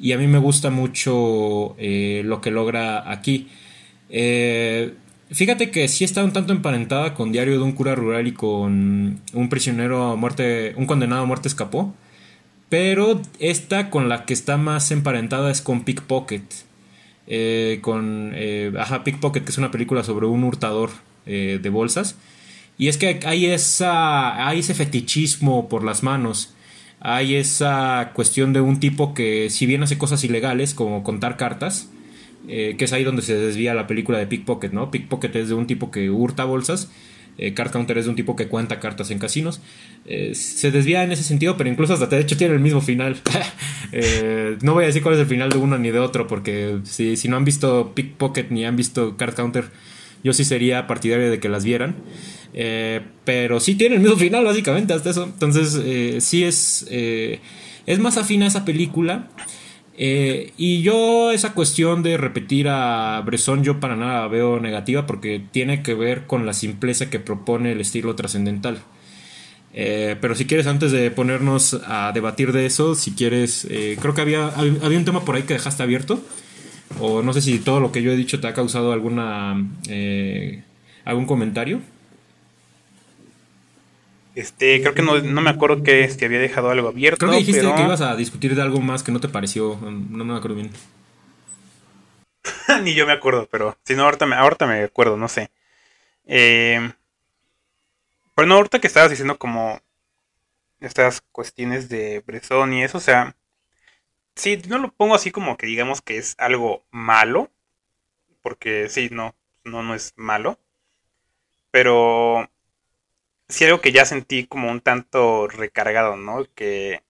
[0.00, 3.48] y a mí me gusta mucho lo que logra aquí.
[5.30, 9.20] fíjate que sí está un tanto emparentada con Diario de un cura rural y con
[9.34, 11.94] un prisionero a muerte, un condenado a muerte escapó.
[12.70, 16.73] Pero esta con la que está más emparentada es con Pickpocket.
[17.26, 18.72] Eh, con eh,
[19.02, 20.90] Pickpocket, que es una película sobre un hurtador
[21.26, 22.16] eh, de bolsas.
[22.76, 26.54] Y es que hay, esa, hay ese fetichismo por las manos.
[27.00, 31.90] Hay esa cuestión de un tipo que, si bien hace cosas ilegales, como contar cartas,
[32.46, 34.90] que es ahí donde se desvía la película de Pickpocket, ¿no?
[34.90, 36.90] Pickpocket es de un tipo que hurta bolsas
[37.38, 39.60] eh, Card Counter es de un tipo que cuenta cartas en casinos.
[40.06, 43.16] Eh, se desvía en ese sentido, pero incluso hasta de hecho tiene el mismo final.
[43.96, 46.80] Eh, no voy a decir cuál es el final de uno ni de otro, porque
[46.82, 49.66] si, si no han visto Pickpocket ni han visto Card Counter,
[50.24, 51.94] yo sí sería partidario de que las vieran.
[53.24, 55.24] pero sí tiene el mismo final, básicamente, hasta eso.
[55.24, 59.28] Entonces, sí es, es más afín a esa película.
[59.96, 65.06] Eh, y yo esa cuestión de repetir a Bresson yo para nada la veo negativa
[65.06, 68.78] porque tiene que ver con la simpleza que propone el estilo trascendental.
[69.72, 74.14] Eh, pero si quieres, antes de ponernos a debatir de eso, si quieres, eh, creo
[74.14, 76.22] que había, había un tema por ahí que dejaste abierto.
[77.00, 79.56] O no sé si todo lo que yo he dicho te ha causado alguna
[81.04, 81.80] algún comentario.
[84.34, 87.26] Este, creo que no, me acuerdo que este, había dejado algo abierto.
[87.26, 89.78] Creo que dijiste que ibas a discutir de algo más que no te pareció.
[89.80, 90.70] No me acuerdo bien.
[92.82, 95.50] Ni yo me acuerdo, pero si no, ahorita me, ahorita me acuerdo, no sé.
[96.26, 96.92] Eh,
[98.34, 99.80] pero no, ahorita que estabas diciendo como
[100.80, 103.36] estas cuestiones de Bresson y eso, o sea,
[104.34, 107.50] sí, no lo pongo así como que digamos que es algo malo,
[108.42, 110.58] porque sí, no, no, no es malo,
[111.70, 112.50] pero
[113.48, 116.44] sí algo que ya sentí como un tanto recargado, ¿no?
[116.54, 117.02] Que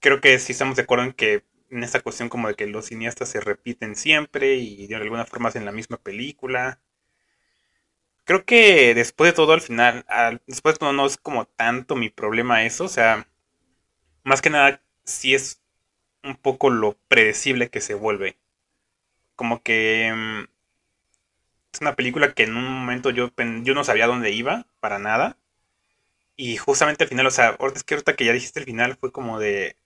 [0.00, 2.86] creo que sí estamos de acuerdo en que en esta cuestión como de que los
[2.86, 6.78] cineastas se repiten siempre y de alguna forma hacen la misma película.
[8.24, 10.04] Creo que después de todo al final,
[10.46, 13.26] después de todo no es como tanto mi problema eso, o sea,
[14.24, 15.62] más que nada sí es
[16.24, 18.38] un poco lo predecible que se vuelve.
[19.36, 20.51] Como que mm,
[21.72, 23.30] es una película que en un momento yo,
[23.62, 25.36] yo no sabía dónde iba, para nada.
[26.36, 28.96] Y justamente al final, o sea, ahorita es que ahorita que ya dijiste el final
[28.96, 29.76] fue como de...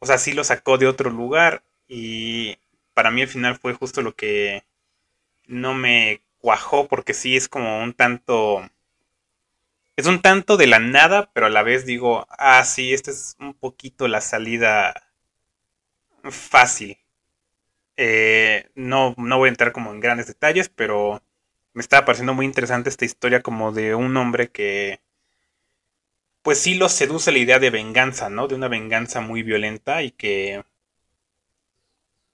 [0.00, 2.58] O sea, sí lo sacó de otro lugar y
[2.94, 4.64] para mí el final fue justo lo que
[5.46, 8.62] no me cuajó porque sí es como un tanto...
[9.96, 13.36] Es un tanto de la nada, pero a la vez digo, ah, sí, esta es
[13.40, 14.92] un poquito la salida
[16.30, 16.96] fácil.
[17.96, 21.22] Eh, no, no voy a entrar como en grandes detalles, pero
[21.74, 25.00] me estaba pareciendo muy interesante esta historia como de un hombre que
[26.42, 28.46] pues sí lo seduce la idea de venganza, ¿no?
[28.46, 30.62] De una venganza muy violenta y que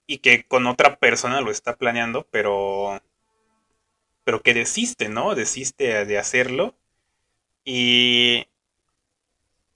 [0.09, 3.01] y que con otra persona lo está planeando, pero
[4.25, 5.35] pero que desiste, ¿no?
[5.35, 6.75] Desiste de hacerlo
[7.65, 8.48] y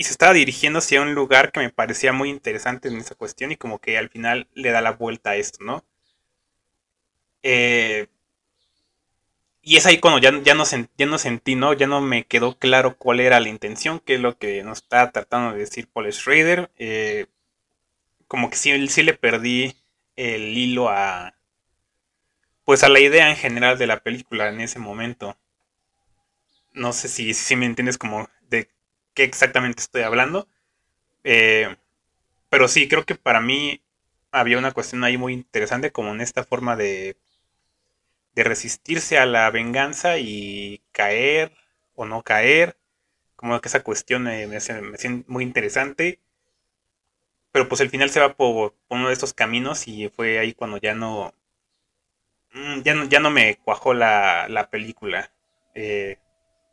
[0.03, 3.53] y se estaba dirigiendo hacia un lugar que me parecía muy interesante en esa cuestión
[3.53, 5.85] y como que al final le da la vuelta a esto, ¿no?
[7.45, 8.09] Eh,
[9.63, 10.65] y es ahí cuando ya, ya, no,
[10.99, 11.73] ya no sentí, ¿no?
[11.73, 15.13] Ya no me quedó claro cuál era la intención, qué es lo que nos está
[15.13, 16.73] tratando de decir Paul Schrader.
[16.79, 17.27] Eh,
[18.27, 19.77] como que sí, sí le perdí
[20.17, 21.35] el hilo a.
[22.65, 25.37] Pues a la idea en general de la película en ese momento.
[26.73, 28.29] No sé si, si me entiendes como
[29.15, 30.49] qué exactamente estoy hablando.
[31.25, 31.77] Eh,
[32.51, 33.83] pero sí, creo que para mí
[34.33, 37.17] había una cuestión ahí muy interesante, como en esta forma de
[38.35, 41.53] de resistirse a la venganza y caer
[41.95, 42.77] o no caer.
[43.37, 46.21] Como que esa cuestión me, me, siente muy interesante.
[47.53, 50.79] Pero pues el final se va por, uno de estos caminos y fue ahí cuando
[50.79, 51.35] ya no...
[52.53, 55.33] Mm, ya no, ya no me cuajó la, la película.
[55.75, 56.19] Eh,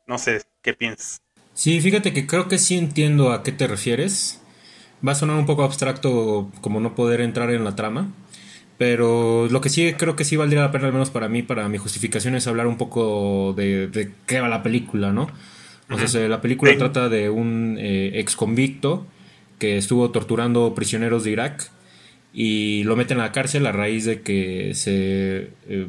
[0.08, 1.22] no sé, ¿qué piensas?
[1.60, 4.42] Sí, fíjate que creo que sí entiendo a qué te refieres.
[5.06, 8.14] Va a sonar un poco abstracto como no poder entrar en la trama.
[8.78, 11.68] Pero lo que sí creo que sí valdría la pena, al menos para mí, para
[11.68, 15.30] mi justificación, es hablar un poco de, qué va la película, ¿no?
[15.90, 19.06] O sea, la película trata de un eh, ex convicto
[19.58, 21.72] que estuvo torturando prisioneros de Irak
[22.34, 25.88] y lo meten a la cárcel a raíz de que se eh,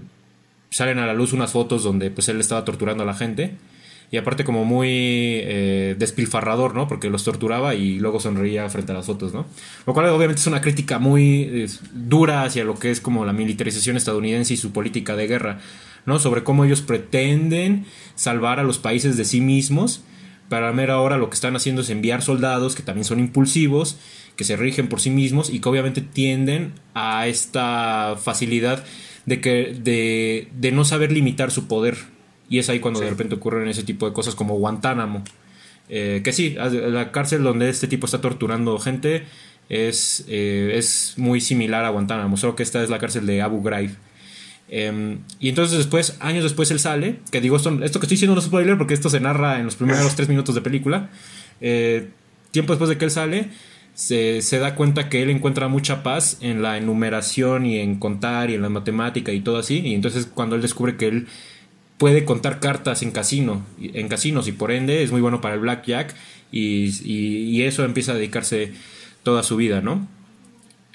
[0.70, 3.54] salen a la luz unas fotos donde pues él estaba torturando a la gente
[4.12, 6.88] y aparte como muy eh, despilfarrador, ¿no?
[6.88, 9.46] Porque los torturaba y luego sonreía frente a las fotos, ¿no?
[9.86, 13.96] Lo cual obviamente es una crítica muy dura hacia lo que es como la militarización
[13.96, 15.60] estadounidense y su política de guerra,
[16.06, 16.18] ¿no?
[16.18, 17.86] Sobre cómo ellos pretenden
[18.16, 20.02] salvar a los países de sí mismos.
[20.48, 23.96] Para ver ahora lo que están haciendo es enviar soldados que también son impulsivos,
[24.34, 28.84] que se rigen por sí mismos y que obviamente tienden a esta facilidad
[29.26, 31.96] de, que, de, de no saber limitar su poder,
[32.50, 35.22] y es ahí cuando de repente ocurren ese tipo de cosas como Guantánamo.
[35.88, 39.24] Eh, que sí, la cárcel donde este tipo está torturando gente
[39.68, 43.62] es, eh, es muy similar a Guantánamo, solo que esta es la cárcel de Abu
[43.62, 43.92] Ghraib.
[44.68, 48.34] Em, y entonces después, años después él sale, que digo, esto, esto que estoy diciendo
[48.34, 51.10] no es spoiler porque esto se narra en los primeros tres minutos de película.
[51.60, 52.08] Eh,
[52.50, 53.48] tiempo después de que él sale,
[53.94, 58.50] se, se, da cuenta que él encuentra mucha paz en la enumeración y en contar
[58.50, 59.80] y en la matemática y todo así.
[59.84, 61.28] Y entonces cuando él descubre que él
[62.00, 65.60] puede contar cartas en casino, en casinos y por ende es muy bueno para el
[65.60, 66.14] blackjack
[66.50, 68.72] y, y, eso empieza a dedicarse
[69.22, 70.08] toda su vida, ¿no?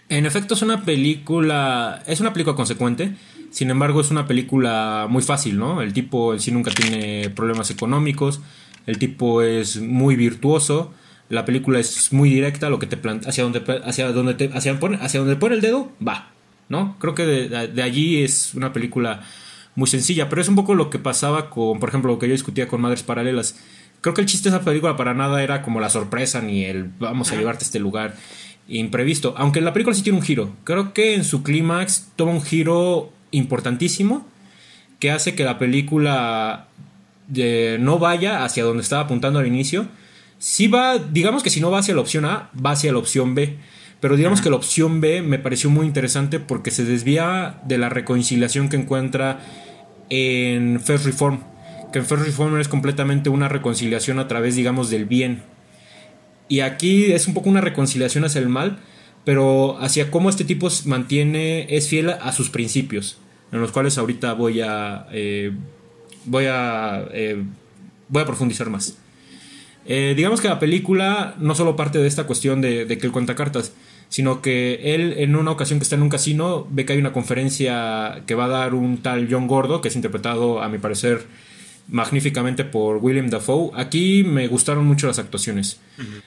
[0.10, 3.12] En efecto es una película, es una película consecuente,
[3.51, 5.84] sin embargo es una película muy fácil, ¿no?
[5.84, 8.41] El tipo en sí nunca tiene problemas económicos,
[8.88, 10.91] el tipo es muy virtuoso,
[11.30, 14.80] la película es muy directa, lo que te plantea, hacia donde, hacia donde te, hacia,
[14.99, 16.32] hacia donde pone el dedo, va,
[16.68, 16.97] ¿no?
[16.97, 19.22] Creo que de, de allí es una película
[19.76, 22.34] muy sencilla, pero es un poco lo que pasaba con, por ejemplo, lo que yo
[22.34, 23.59] discutía con Madres Paralelas.
[24.01, 26.91] Creo que el chiste de esa película para nada era como la sorpresa ni el
[26.99, 28.15] vamos a llevarte a este lugar
[28.67, 30.51] imprevisto, aunque la película sí tiene un giro.
[30.63, 34.26] Creo que en su clímax toma un giro importantísimo
[34.99, 36.67] que hace que la película
[37.28, 39.88] de, no vaya hacia donde estaba apuntando al inicio.
[40.39, 43.36] Si va, digamos que si no va hacia la opción A, va hacia la opción
[43.36, 43.57] B.
[43.99, 47.89] Pero digamos que la opción B me pareció muy interesante porque se desvía de la
[47.89, 49.39] reconciliación que encuentra
[50.10, 51.39] en First Reform.
[51.91, 55.43] Que en First Reform es completamente una reconciliación a través, digamos, del bien.
[56.47, 58.80] Y aquí es un poco una reconciliación hacia el mal,
[59.24, 63.18] pero hacia cómo este tipo mantiene, es fiel a sus principios,
[63.51, 65.51] en los cuales ahorita voy a, eh,
[66.26, 67.43] voy a, eh,
[68.08, 68.97] voy a profundizar más.
[69.88, 73.12] Eh, digamos que la película no solo parte de esta cuestión de, de que él
[73.12, 73.74] cuenta cartas,
[74.10, 77.14] sino que él en una ocasión que está en un casino ve que hay una
[77.14, 81.26] conferencia que va a dar un tal John Gordo, que es interpretado a mi parecer
[81.88, 83.72] magníficamente por William Dafoe.
[83.76, 85.80] Aquí me gustaron mucho las actuaciones,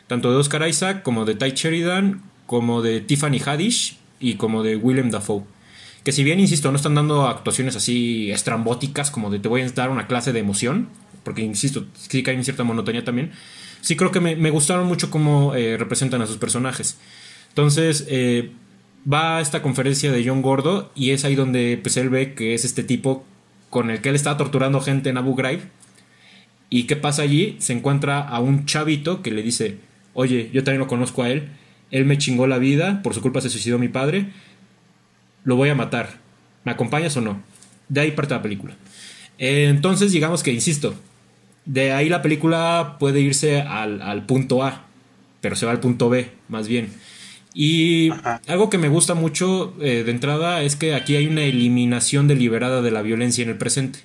[0.06, 4.76] tanto de Oscar Isaac como de Ty Sheridan, como de Tiffany Haddish y como de
[4.76, 5.44] William Dafoe.
[6.04, 9.68] Que si bien, insisto, no están dando actuaciones así estrambóticas como de te voy a
[9.70, 10.88] dar una clase de emoción,
[11.24, 13.32] porque insisto, sí que hay cierta monotonía también,
[13.80, 16.96] sí creo que me, gustaron mucho cómo eh, representan a sus personajes.
[17.50, 18.52] Entonces, eh,
[19.10, 22.54] va a esta conferencia de John Gordo y es ahí donde pues, él ve que
[22.54, 23.24] es este tipo
[23.70, 25.60] con el que él está torturando gente en Abu Ghraib.
[26.70, 27.56] ¿Y qué pasa allí?
[27.60, 29.78] Se encuentra a un chavito que le dice,
[30.12, 31.48] oye, yo también lo conozco a él,
[31.90, 34.28] él me chingó la vida, por su culpa se suicidó mi padre,
[35.44, 36.18] lo voy a matar,
[36.64, 37.42] ¿me acompañas o no?
[37.88, 38.74] De ahí parte la película.
[39.38, 40.94] entonces, digamos que, insisto,
[41.64, 44.84] de ahí la película puede irse al, al punto A,
[45.40, 46.90] pero se va al punto B, más bien.
[47.60, 48.10] Y
[48.46, 52.82] algo que me gusta mucho eh, de entrada es que aquí hay una eliminación deliberada
[52.82, 53.98] de la violencia en el presente.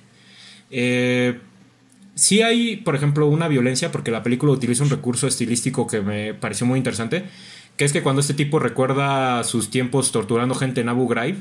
[0.72, 1.38] Eh,
[2.16, 6.34] sí hay, por ejemplo, una violencia, porque la película utiliza un recurso estilístico que me
[6.34, 7.26] pareció muy interesante,
[7.76, 11.36] que es que cuando este tipo recuerda sus tiempos torturando gente en Abu Ghraib,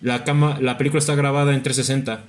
[0.00, 0.22] la,
[0.60, 2.22] la película está grabada en 360.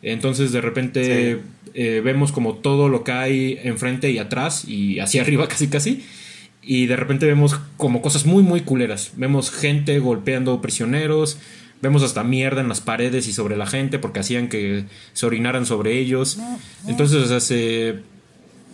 [0.00, 1.42] Entonces de repente
[1.74, 6.02] eh, vemos como todo lo que hay enfrente y atrás y hacia arriba casi casi.
[6.66, 9.12] Y de repente vemos como cosas muy muy culeras.
[9.16, 11.38] Vemos gente golpeando prisioneros.
[11.82, 15.66] Vemos hasta mierda en las paredes y sobre la gente porque hacían que se orinaran
[15.66, 16.38] sobre ellos.
[16.86, 17.98] Entonces, o sea, se,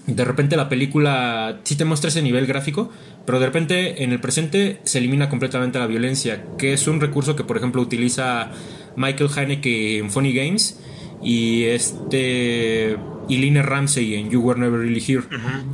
[0.06, 2.90] de repente la película sí te muestra ese nivel gráfico,
[3.26, 7.36] pero de repente en el presente se elimina completamente la violencia, que es un recurso
[7.36, 8.50] que por ejemplo utiliza
[8.96, 10.80] Michael Haneke en Funny Games
[11.22, 12.96] y este
[13.30, 15.22] y Lina Ramsey en You Were Never Really Here.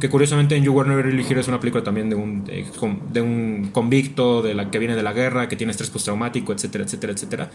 [0.01, 3.21] Que curiosamente en You Were Never Really Here es una película también de un de,
[3.21, 7.13] un convicto de la que viene de la guerra que tiene estrés postraumático etcétera etcétera
[7.13, 7.51] etcétera.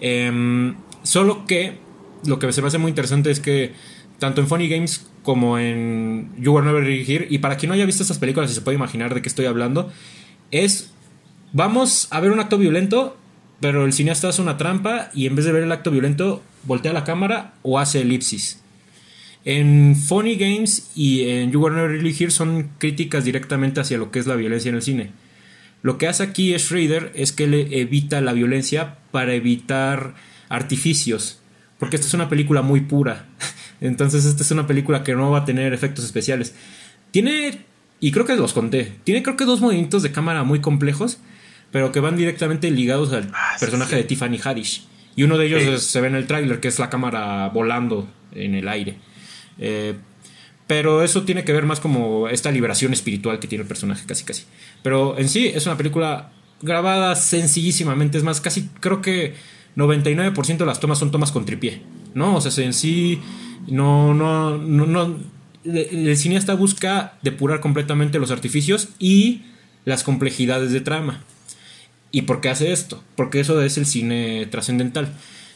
[0.00, 1.78] Em, solo que
[2.26, 3.72] lo que se me hace muy interesante es que
[4.18, 7.74] tanto en Funny Games como en You Were Never Really Here y para quien no
[7.74, 9.90] haya visto estas películas y se puede imaginar de qué estoy hablando
[10.50, 10.92] es
[11.52, 13.16] vamos a ver un acto violento
[13.60, 16.92] pero el cineasta hace una trampa y en vez de ver el acto violento, voltea
[16.92, 18.62] la cámara o hace elipsis.
[19.44, 24.10] En Funny Games y en You Were Never Really Here son críticas directamente hacia lo
[24.10, 25.10] que es la violencia en el cine.
[25.82, 30.14] Lo que hace aquí Schrader es que le evita la violencia para evitar
[30.48, 31.40] artificios.
[31.78, 33.26] Porque esta es una película muy pura.
[33.80, 36.54] Entonces esta es una película que no va a tener efectos especiales.
[37.10, 37.64] Tiene,
[38.00, 41.18] y creo que los conté, tiene creo que dos movimientos de cámara muy complejos
[41.74, 44.86] pero que van directamente ligados al ah, personaje de Tiffany Haddish.
[45.16, 48.54] Y uno de ellos se ve en el tráiler, que es la cámara volando en
[48.54, 48.94] el aire.
[49.58, 49.94] Eh,
[50.66, 54.24] pero eso tiene que ver más como esta liberación espiritual que tiene el personaje, casi
[54.24, 54.44] casi.
[54.82, 56.32] Pero en sí es una película
[56.62, 58.16] grabada sencillísimamente.
[58.16, 59.34] Es más, casi creo que
[59.76, 61.82] 99% de las tomas son tomas con tripié.
[62.14, 62.36] ¿No?
[62.36, 63.20] O sea, en sí
[63.66, 65.18] no, no, no, no.
[65.64, 69.42] El cineasta busca depurar completamente los artificios y
[69.84, 71.24] las complejidades de trama.
[72.10, 73.02] ¿Y por qué hace esto?
[73.16, 75.12] Porque eso es el cine trascendental.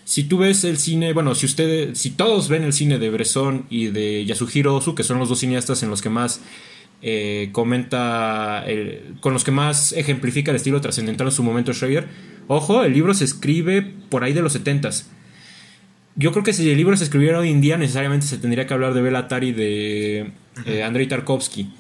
[0.09, 3.67] Si tú ves el cine, bueno, si ustedes, si todos ven el cine de Bresson
[3.69, 6.41] y de Yasuhiro Ozu, que son los dos cineastas en los que más
[7.03, 8.65] eh, comenta,
[9.21, 12.09] con los que más ejemplifica el estilo trascendental en su momento Schrader,
[12.47, 14.89] ojo, el libro se escribe por ahí de los 70
[16.17, 18.73] Yo creo que si el libro se escribiera hoy en día, necesariamente se tendría que
[18.73, 20.33] hablar de Belatari y de
[20.65, 21.71] eh, Andrei Tarkovsky.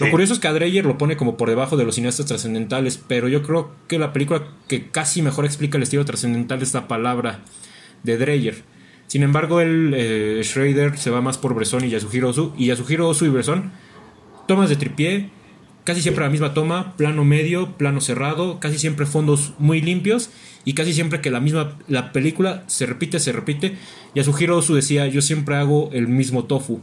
[0.00, 2.98] Lo curioso es que a Dreyer lo pone como por debajo de los cineastas trascendentales,
[3.06, 6.88] pero yo creo que la película que casi mejor explica el estilo trascendental es la
[6.88, 7.44] palabra
[8.02, 8.62] de Dreyer.
[9.06, 13.08] Sin embargo, el eh, Schrader se va más por Bresson y Yasuhiro Ozu, y Yasuhiro
[13.08, 13.72] Ozu y Bresson,
[14.46, 15.30] tomas de tripié,
[15.84, 20.30] casi siempre la misma toma, plano medio, plano cerrado, casi siempre fondos muy limpios
[20.64, 23.76] y casi siempre que la misma la película se repite, se repite.
[24.14, 26.82] Yasuhiro Ozu decía, "Yo siempre hago el mismo tofu."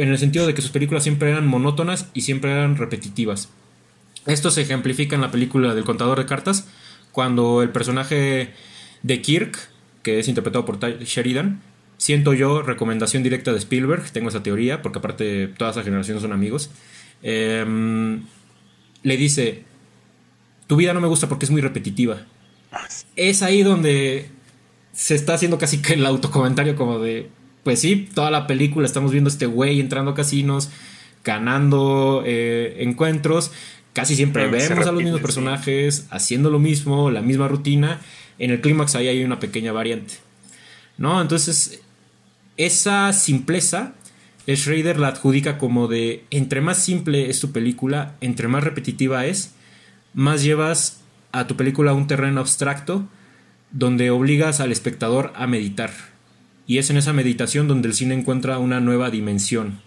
[0.00, 3.48] en el sentido de que sus películas siempre eran monótonas y siempre eran repetitivas.
[4.26, 6.68] Esto se ejemplifica en la película del contador de cartas,
[7.12, 8.52] cuando el personaje
[9.02, 9.70] de Kirk,
[10.06, 11.60] que es interpretado por Sheridan,
[11.96, 16.32] siento yo recomendación directa de Spielberg, tengo esa teoría, porque aparte toda esa generación son
[16.32, 16.70] amigos,
[17.24, 18.22] em,
[19.02, 19.64] le dice,
[20.68, 22.24] tu vida no me gusta porque es muy repetitiva.
[23.16, 24.28] Es ahí donde
[24.92, 27.28] se está haciendo casi que el autocomentario como de,
[27.64, 30.70] pues sí, toda la película estamos viendo a este güey entrando a casinos,
[31.24, 33.50] ganando eh, encuentros.
[33.92, 38.00] Casi siempre vemos a los mismos personajes haciendo lo mismo, la misma rutina.
[38.38, 40.14] En el clímax ahí hay una pequeña variante.
[40.98, 41.20] ¿No?
[41.20, 41.80] Entonces,
[42.56, 43.94] esa simpleza,
[44.48, 49.54] Schrader la adjudica como de entre más simple es tu película, entre más repetitiva es,
[50.14, 53.06] más llevas a tu película a un terreno abstracto
[53.72, 55.90] donde obligas al espectador a meditar
[56.66, 59.80] y es en esa meditación donde el cine encuentra una nueva dimensión.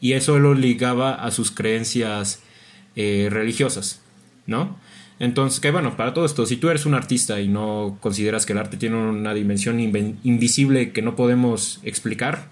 [0.00, 2.40] Y eso lo ligaba a sus creencias
[2.96, 4.02] eh, religiosas,
[4.46, 4.78] ¿no?
[5.20, 8.52] Entonces, que bueno, para todo esto, si tú eres un artista y no consideras que
[8.52, 12.50] el arte tiene una dimensión invisible que no podemos explicar,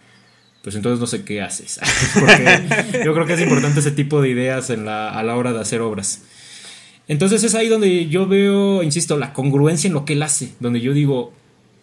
[0.62, 1.80] pues entonces no sé qué haces.
[2.14, 5.80] Porque yo creo que es importante ese tipo de ideas a la hora de hacer
[5.80, 6.22] obras.
[7.08, 10.80] Entonces es ahí donde yo veo, insisto, la congruencia en lo que él hace, donde
[10.80, 11.32] yo digo,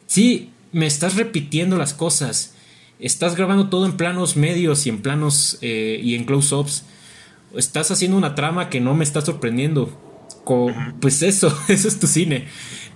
[0.08, 2.54] sí, me estás repitiendo las cosas.
[3.00, 6.86] Estás grabando todo en planos medios y en planos eh, y en close-ups.
[7.56, 10.09] Estás haciendo una trama que no me está sorprendiendo.
[11.00, 12.48] Pues eso, eso es tu cine.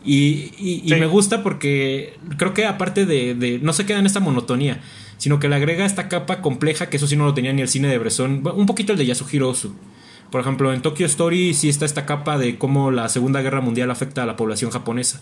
[0.06, 4.82] Y, me gusta porque creo que aparte de, No se queda en esta monotonía,
[5.18, 7.70] sino que le agrega esta capa compleja que eso sí no lo tenía ni el
[7.70, 8.43] cine de Bresson.
[8.56, 9.74] Un poquito el de Yasuhiro Ozu.
[10.30, 13.91] Por ejemplo, en Tokyo Story sí está esta capa de cómo la Segunda Guerra Mundial
[13.91, 15.22] afecta a la población japonesa.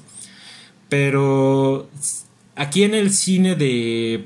[0.90, 1.90] Pero
[2.56, 4.26] Aquí en el cine de,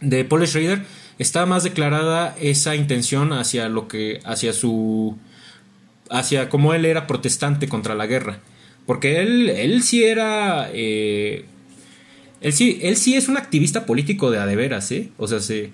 [0.00, 0.84] de Paul Schrader
[1.18, 5.16] está más declarada esa intención hacia lo que, hacia su,
[6.10, 8.40] hacia cómo él era protestante contra la guerra.
[8.86, 11.44] Porque él, él sí era, eh,
[12.40, 15.10] Él sí, él sí es un activista político de a de veras, ¿eh?
[15.18, 15.72] O sea, sí,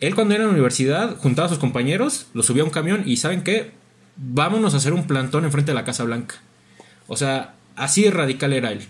[0.00, 3.02] él cuando era en la universidad juntaba a sus compañeros, los subía a un camión
[3.06, 3.72] y ¿saben qué?
[4.16, 6.36] Vámonos a hacer un plantón enfrente de la Casa Blanca.
[7.06, 8.80] O sea, así de radical era él.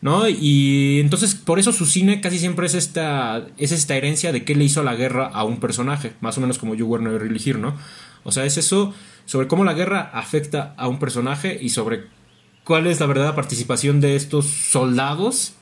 [0.00, 0.28] ¿No?
[0.28, 4.54] Y entonces por eso su cine casi siempre es esta, es esta herencia de que
[4.54, 7.52] le hizo la guerra a un personaje, más o menos como You Were Never Really
[7.54, 7.76] ¿no?
[8.24, 8.94] O sea, es eso
[9.24, 12.06] sobre cómo la guerra afecta a un personaje y sobre
[12.64, 15.54] cuál es la verdadera participación de estos soldados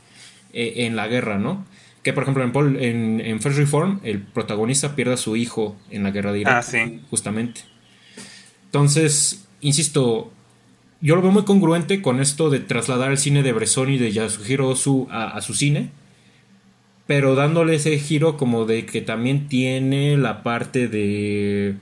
[0.52, 1.64] eh, en la guerra, ¿no?
[2.02, 6.02] Que por ejemplo en, Paul, en, First Reform el protagonista pierde a su hijo en
[6.02, 6.54] la guerra de Irak.
[6.56, 7.00] Ah, sí.
[7.10, 7.62] Justamente.
[8.66, 10.32] Entonces, insisto,
[11.00, 14.12] yo lo veo muy congruente con esto de trasladar el cine de Bresson y de
[14.12, 15.90] Yasuhiro Ozu a, su cine,
[17.06, 21.76] pero dándole ese giro como de que también tiene la parte de,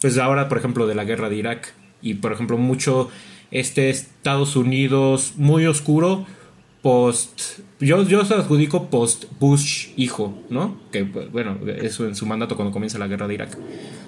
[0.00, 3.10] pues ahora por ejemplo de la guerra de Irak y por ejemplo mucho
[3.50, 6.26] este Estados Unidos muy oscuro
[6.82, 10.80] post yo, yo se adjudico post Bush hijo, ¿no?
[10.90, 13.56] Que bueno, eso en su mandato cuando comienza la guerra de Irak,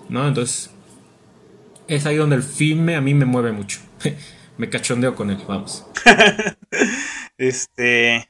[0.09, 0.27] ¿no?
[0.27, 0.71] Entonces
[1.87, 3.81] es ahí donde el filme a mí me mueve mucho.
[4.57, 5.87] me cachondeo con él, vamos.
[7.39, 8.29] este.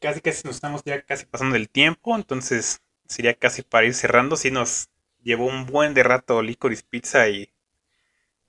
[0.00, 4.36] Casi casi nos estamos ya casi pasando el tiempo, entonces sería casi para ir cerrando.
[4.36, 4.88] Si nos
[5.26, 7.50] llevó un buen de rato Licorice Pizza y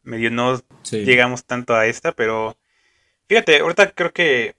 [0.03, 0.61] medio no
[0.91, 2.55] llegamos tanto a esta, pero
[3.27, 4.55] fíjate, ahorita creo que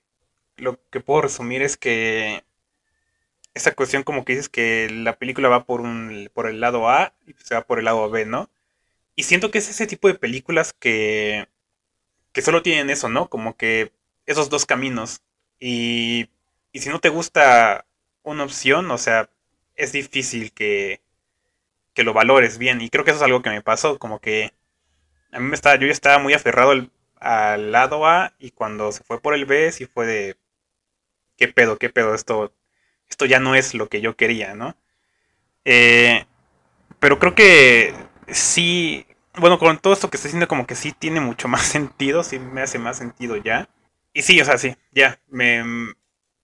[0.56, 2.44] lo que puedo resumir es que
[3.54, 7.14] esa cuestión como que dices que la película va por un por el lado A
[7.26, 8.50] y se va por el lado B, ¿no?
[9.16, 11.48] Y siento que es ese tipo de películas que
[12.32, 13.28] que solo tienen eso, ¿no?
[13.30, 13.92] Como que
[14.26, 15.22] esos dos caminos.
[15.60, 16.30] Y,
[16.72, 17.86] y si no te gusta
[18.22, 19.30] una opción, o sea,
[19.76, 21.00] es difícil que,
[21.98, 22.80] que lo valores bien.
[22.80, 24.52] Y creo que eso es algo que me pasó, como que
[25.32, 29.02] a mí me estaba, yo ya estaba muy aferrado al, lado A y cuando se
[29.02, 30.36] fue por el B, sí fue de,
[31.36, 32.14] ¿qué pedo, qué pedo?
[32.14, 32.54] Esto,
[33.10, 34.76] esto ya no es lo que yo quería, ¿no?
[35.64, 36.24] Eh,
[37.00, 37.94] pero creo que
[38.28, 39.04] sí,
[39.36, 42.38] bueno, con todo esto que estoy diciendo, como que sí tiene mucho más sentido, sí
[42.38, 43.68] me hace más sentido ya.
[44.12, 45.64] Y sí, o sea, sí, ya, me,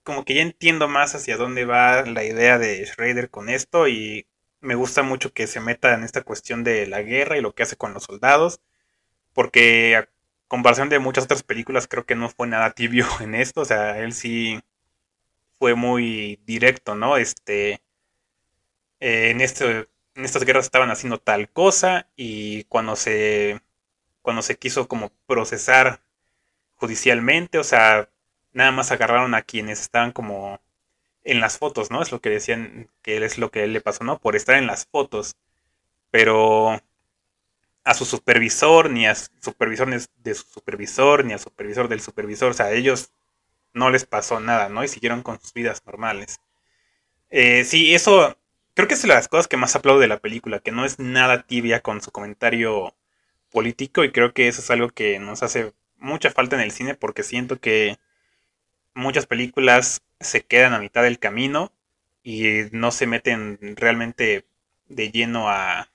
[0.02, 4.26] como que ya entiendo más hacia dónde va la idea de Schrader con esto y
[4.64, 7.62] me gusta mucho que se meta en esta cuestión de la guerra y lo que
[7.62, 8.60] hace con los soldados,
[9.34, 10.08] porque a
[10.48, 13.98] comparación de muchas otras películas creo que no fue nada tibio en esto, o sea,
[14.00, 14.60] él sí
[15.58, 17.16] fue muy directo, ¿no?
[17.16, 17.82] Este,
[19.00, 23.60] eh, en este en estas guerras estaban haciendo tal cosa y cuando se
[24.22, 26.00] cuando se quiso como procesar
[26.76, 28.10] judicialmente, o sea,
[28.52, 30.60] nada más agarraron a quienes estaban como
[31.24, 32.02] en las fotos, ¿no?
[32.02, 34.18] Es lo que decían que es lo que él le pasó, ¿no?
[34.20, 35.36] Por estar en las fotos.
[36.10, 36.80] Pero
[37.84, 42.54] a su supervisor, ni a supervisores de su supervisor, ni al supervisor del supervisor, o
[42.54, 43.12] sea, a ellos
[43.74, 44.84] no les pasó nada, ¿no?
[44.84, 46.40] Y siguieron con sus vidas normales.
[47.30, 48.36] Eh, sí, eso
[48.74, 50.98] creo que es de las cosas que más aplaudo de la película, que no es
[50.98, 52.94] nada tibia con su comentario
[53.50, 56.94] político y creo que eso es algo que nos hace mucha falta en el cine
[56.94, 57.98] porque siento que
[58.94, 61.72] muchas películas se quedan a mitad del camino
[62.22, 64.46] y no se meten realmente
[64.88, 65.90] de lleno a,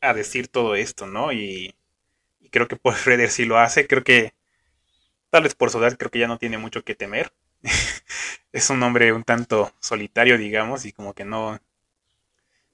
[0.00, 1.32] a decir todo esto, ¿no?
[1.32, 1.74] Y,
[2.50, 4.32] creo que por Redder sí lo hace, creo que
[5.30, 7.32] tal vez por su creo que ya no tiene mucho que temer.
[8.52, 11.58] es un hombre un tanto solitario, digamos, y como que no,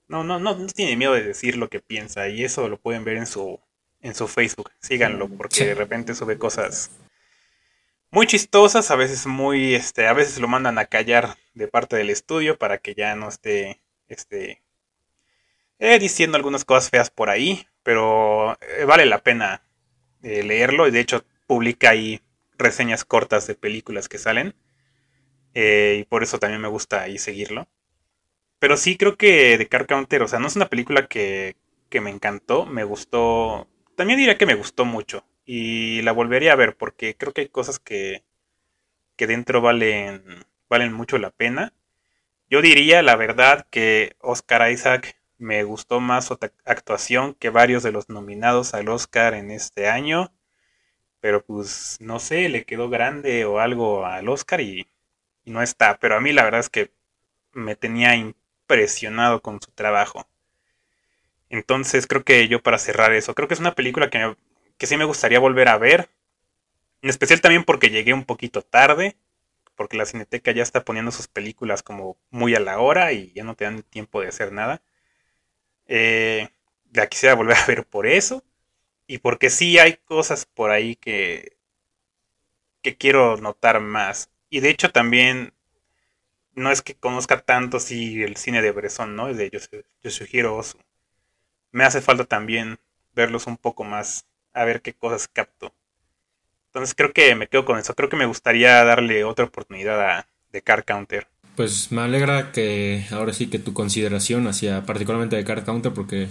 [0.07, 3.17] no, no, no, tiene miedo de decir lo que piensa y eso lo pueden ver
[3.17, 3.59] en su,
[4.03, 4.71] en su Facebook.
[4.81, 6.91] Síganlo porque de repente sube cosas
[8.11, 12.11] muy chistosas, a veces muy, este, a veces lo mandan a callar de parte del
[12.11, 14.63] estudio para que ya no esté, este,
[15.79, 19.63] eh, diciendo algunas cosas feas por ahí, pero eh, vale la pena
[20.23, 22.21] eh, leerlo y de hecho publica ahí
[22.59, 24.55] reseñas cortas de películas que salen
[25.55, 27.67] y por eso también me gusta ahí seguirlo.
[28.59, 31.57] Pero sí creo que The Car Counter, o sea, no es una película que,
[31.89, 33.69] que me encantó, me gustó.
[33.97, 35.25] También diría que me gustó mucho.
[35.53, 38.23] Y la volvería a ver porque creo que hay cosas que,
[39.17, 40.23] que dentro valen,
[40.69, 41.73] valen mucho la pena.
[42.49, 47.91] Yo diría, la verdad, que Oscar Isaac me gustó más su actuación que varios de
[47.91, 50.33] los nominados al Oscar en este año.
[51.19, 54.87] Pero pues no sé, le quedó grande o algo al Oscar y,
[55.45, 55.99] y no está.
[55.99, 56.93] Pero a mí la verdad es que
[57.53, 58.13] me tenía
[58.69, 60.29] presionado con su trabajo.
[61.49, 64.37] Entonces creo que yo para cerrar eso, creo que es una película que,
[64.81, 66.09] que sí me gustaría volver a ver.
[67.03, 69.15] En especial también porque llegué un poquito tarde,
[69.77, 73.45] porque la Cineteca ya está poniendo sus películas como muy a la hora y ya
[73.45, 74.81] no te dan tiempo de hacer nada.
[75.87, 76.49] Eh,
[76.95, 78.43] la quisiera volver a ver por eso.
[79.07, 81.59] Y porque sí hay cosas por ahí que,
[82.81, 84.31] que quiero notar más.
[84.49, 85.53] Y de hecho también
[86.55, 89.29] no es que conozca tanto si el cine de Bresson, ¿no?
[89.29, 89.59] Es de yo,
[90.03, 90.79] yo sugiero Osu.
[91.71, 92.79] Me hace falta también
[93.13, 95.73] verlos un poco más, a ver qué cosas capto.
[96.67, 97.95] Entonces creo que me quedo con eso.
[97.95, 101.27] Creo que me gustaría darle otra oportunidad a The Car Counter.
[101.57, 106.29] Pues me alegra que ahora sí que tu consideración hacia particularmente The Card Counter porque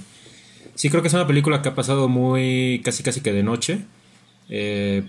[0.75, 3.81] sí creo que es una película que ha pasado muy casi casi que de noche.
[4.49, 5.03] Eh,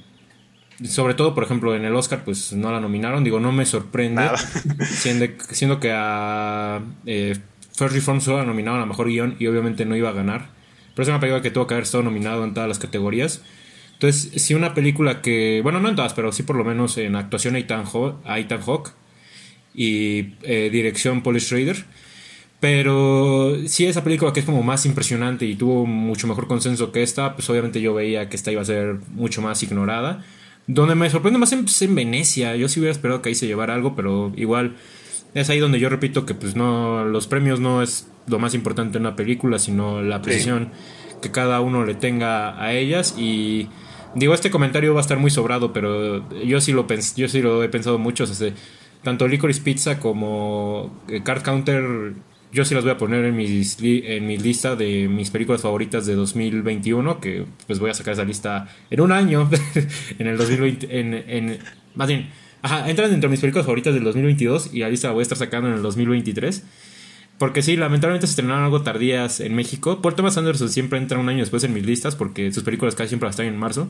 [0.85, 3.23] sobre todo, por ejemplo, en el Oscar, pues no la nominaron.
[3.23, 4.31] Digo, no me sorprende.
[4.85, 7.39] Siendo, que a eh,
[7.73, 10.60] First Reform solo la nominaron a mejor guion y obviamente no iba a ganar.
[10.95, 13.43] Pero es una película que tuvo que haber estado nominado en todas las categorías.
[13.95, 17.17] Entonces, si una película que, bueno, no en todas, pero sí por lo menos en
[17.17, 18.93] actuación Ethan, Hawk
[19.75, 21.85] y eh, dirección Paul Schrader.
[22.61, 27.03] Pero sí, esa película que es como más impresionante y tuvo mucho mejor consenso que
[27.03, 30.25] esta, pues obviamente yo veía que esta iba a ser mucho más ignorada.
[30.67, 32.57] Donde me sorprende más es en Venecia.
[32.57, 34.77] Yo sí hubiera esperado que ahí se llevara algo, pero igual
[35.35, 38.99] es ahí donde yo repito que pues no los premios no es lo más importante
[38.99, 40.71] en una película, sino la precisión
[41.23, 43.69] que cada uno le tenga a ellas y
[44.15, 47.63] Digo, este comentario va a estar muy sobrado, pero yo sí lo, yo sí lo
[47.63, 48.25] he pensado mucho.
[49.03, 52.15] tanto Licorice Pizza como eh, Card Counter,
[52.53, 56.07] yo sí las voy a poner en, mis en mi lista de mis películas favoritas
[56.07, 59.49] de 2021, que pues voy a sacar esa lista en un año,
[60.19, 61.59] en el 2020, en, en,
[61.95, 62.31] más bien,
[62.63, 65.25] ajá, entran dentro de mis películas favoritas del 2022 y la lista la voy a
[65.25, 66.65] estar sacando en el 2023.
[67.39, 70.03] Porque sí, lamentablemente se estrenaron algo tardías en México.
[70.03, 73.09] Paul Thomas Anderson siempre entra un año después en mis listas porque sus películas casi
[73.09, 73.89] siempre las están en marzo.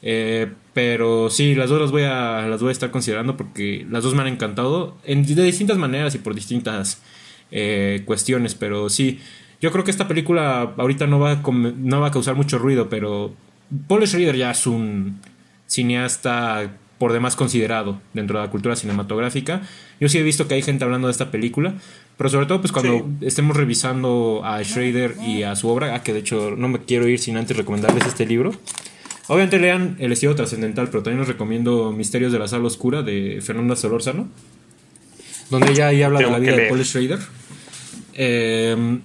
[0.00, 4.02] Eh, pero sí, las dos las voy, a, las voy a estar considerando porque las
[4.02, 7.02] dos me han encantado en, de distintas maneras y por distintas
[7.50, 8.54] eh, cuestiones.
[8.54, 9.20] Pero sí,
[9.60, 12.88] yo creo que esta película ahorita no va, a, no va a causar mucho ruido,
[12.88, 13.34] pero
[13.86, 15.20] Paul Schrader ya es un
[15.66, 19.62] cineasta por demás considerado dentro de la cultura cinematográfica.
[19.98, 21.74] Yo sí he visto que hay gente hablando de esta película,
[22.16, 26.12] pero sobre todo, pues cuando estemos revisando a Schrader y a su obra, a que
[26.12, 28.52] de hecho no me quiero ir sin antes recomendarles este libro.
[29.26, 33.40] Obviamente lean El estilo trascendental, pero también les recomiendo Misterios de la Sala Oscura de
[33.42, 34.28] Fernanda Solórzano,
[35.50, 37.18] donde ella ahí habla de la vida de Paul Schrader.
[38.14, 39.00] Eh,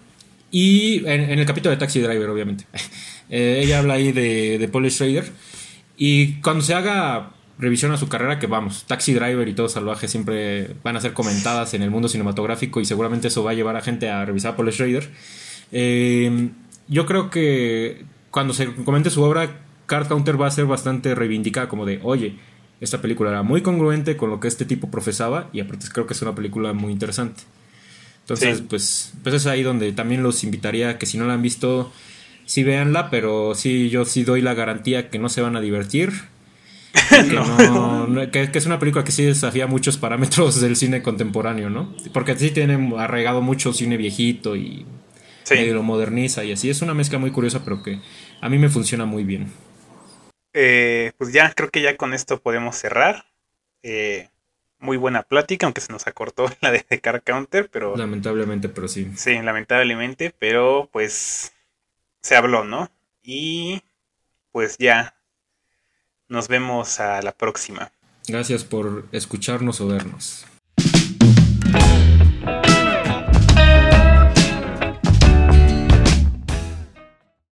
[0.51, 2.65] y en, el capítulo de Taxi Driver, obviamente.
[3.29, 5.29] Eh, ella habla ahí de, de Paul Schrader.
[5.97, 10.07] Y cuando se haga revisión a su carrera que vamos, Taxi Driver y todo salvaje
[10.07, 13.75] siempre van a ser comentadas en el mundo cinematográfico y seguramente eso va a llevar
[13.75, 15.09] a gente a revisar a Paul Schrader.
[15.71, 16.49] Eh,
[16.87, 21.67] yo creo que cuando se comente su obra, Card Counter va a ser bastante reivindicada
[21.67, 22.35] como de, oye,
[22.79, 26.13] esta película era muy congruente con lo que este tipo profesaba y aparte creo que
[26.13, 27.43] es una película muy interesante.
[28.21, 31.41] Entonces, pues, pues es ahí donde también los invitaría a que si no la han
[31.41, 31.91] visto,
[32.45, 36.11] sí véanla, pero sí, yo sí doy la garantía que no se van a divertir
[38.31, 41.95] Que, es una película que sí desafía muchos parámetros del cine contemporáneo, ¿no?
[42.13, 44.85] Porque sí tiene arraigado mucho cine viejito y
[45.55, 46.69] lo moderniza y así.
[46.69, 47.99] Es una mezcla muy curiosa, pero que
[48.41, 49.51] a mí me funciona muy bien.
[50.53, 53.25] Eh, pues ya, creo que ya con esto podemos cerrar.
[53.83, 54.29] Eh,
[54.79, 57.95] muy buena plática, aunque se nos acortó la de Car Counter, pero...
[57.95, 59.11] Lamentablemente, pero sí.
[59.15, 61.53] Sí, lamentablemente, pero pues
[62.21, 62.89] se habló, ¿no?
[63.23, 63.81] Y
[64.51, 65.16] pues ya
[66.29, 67.91] nos vemos a la próxima.
[68.27, 70.45] Gracias por escucharnos o vernos.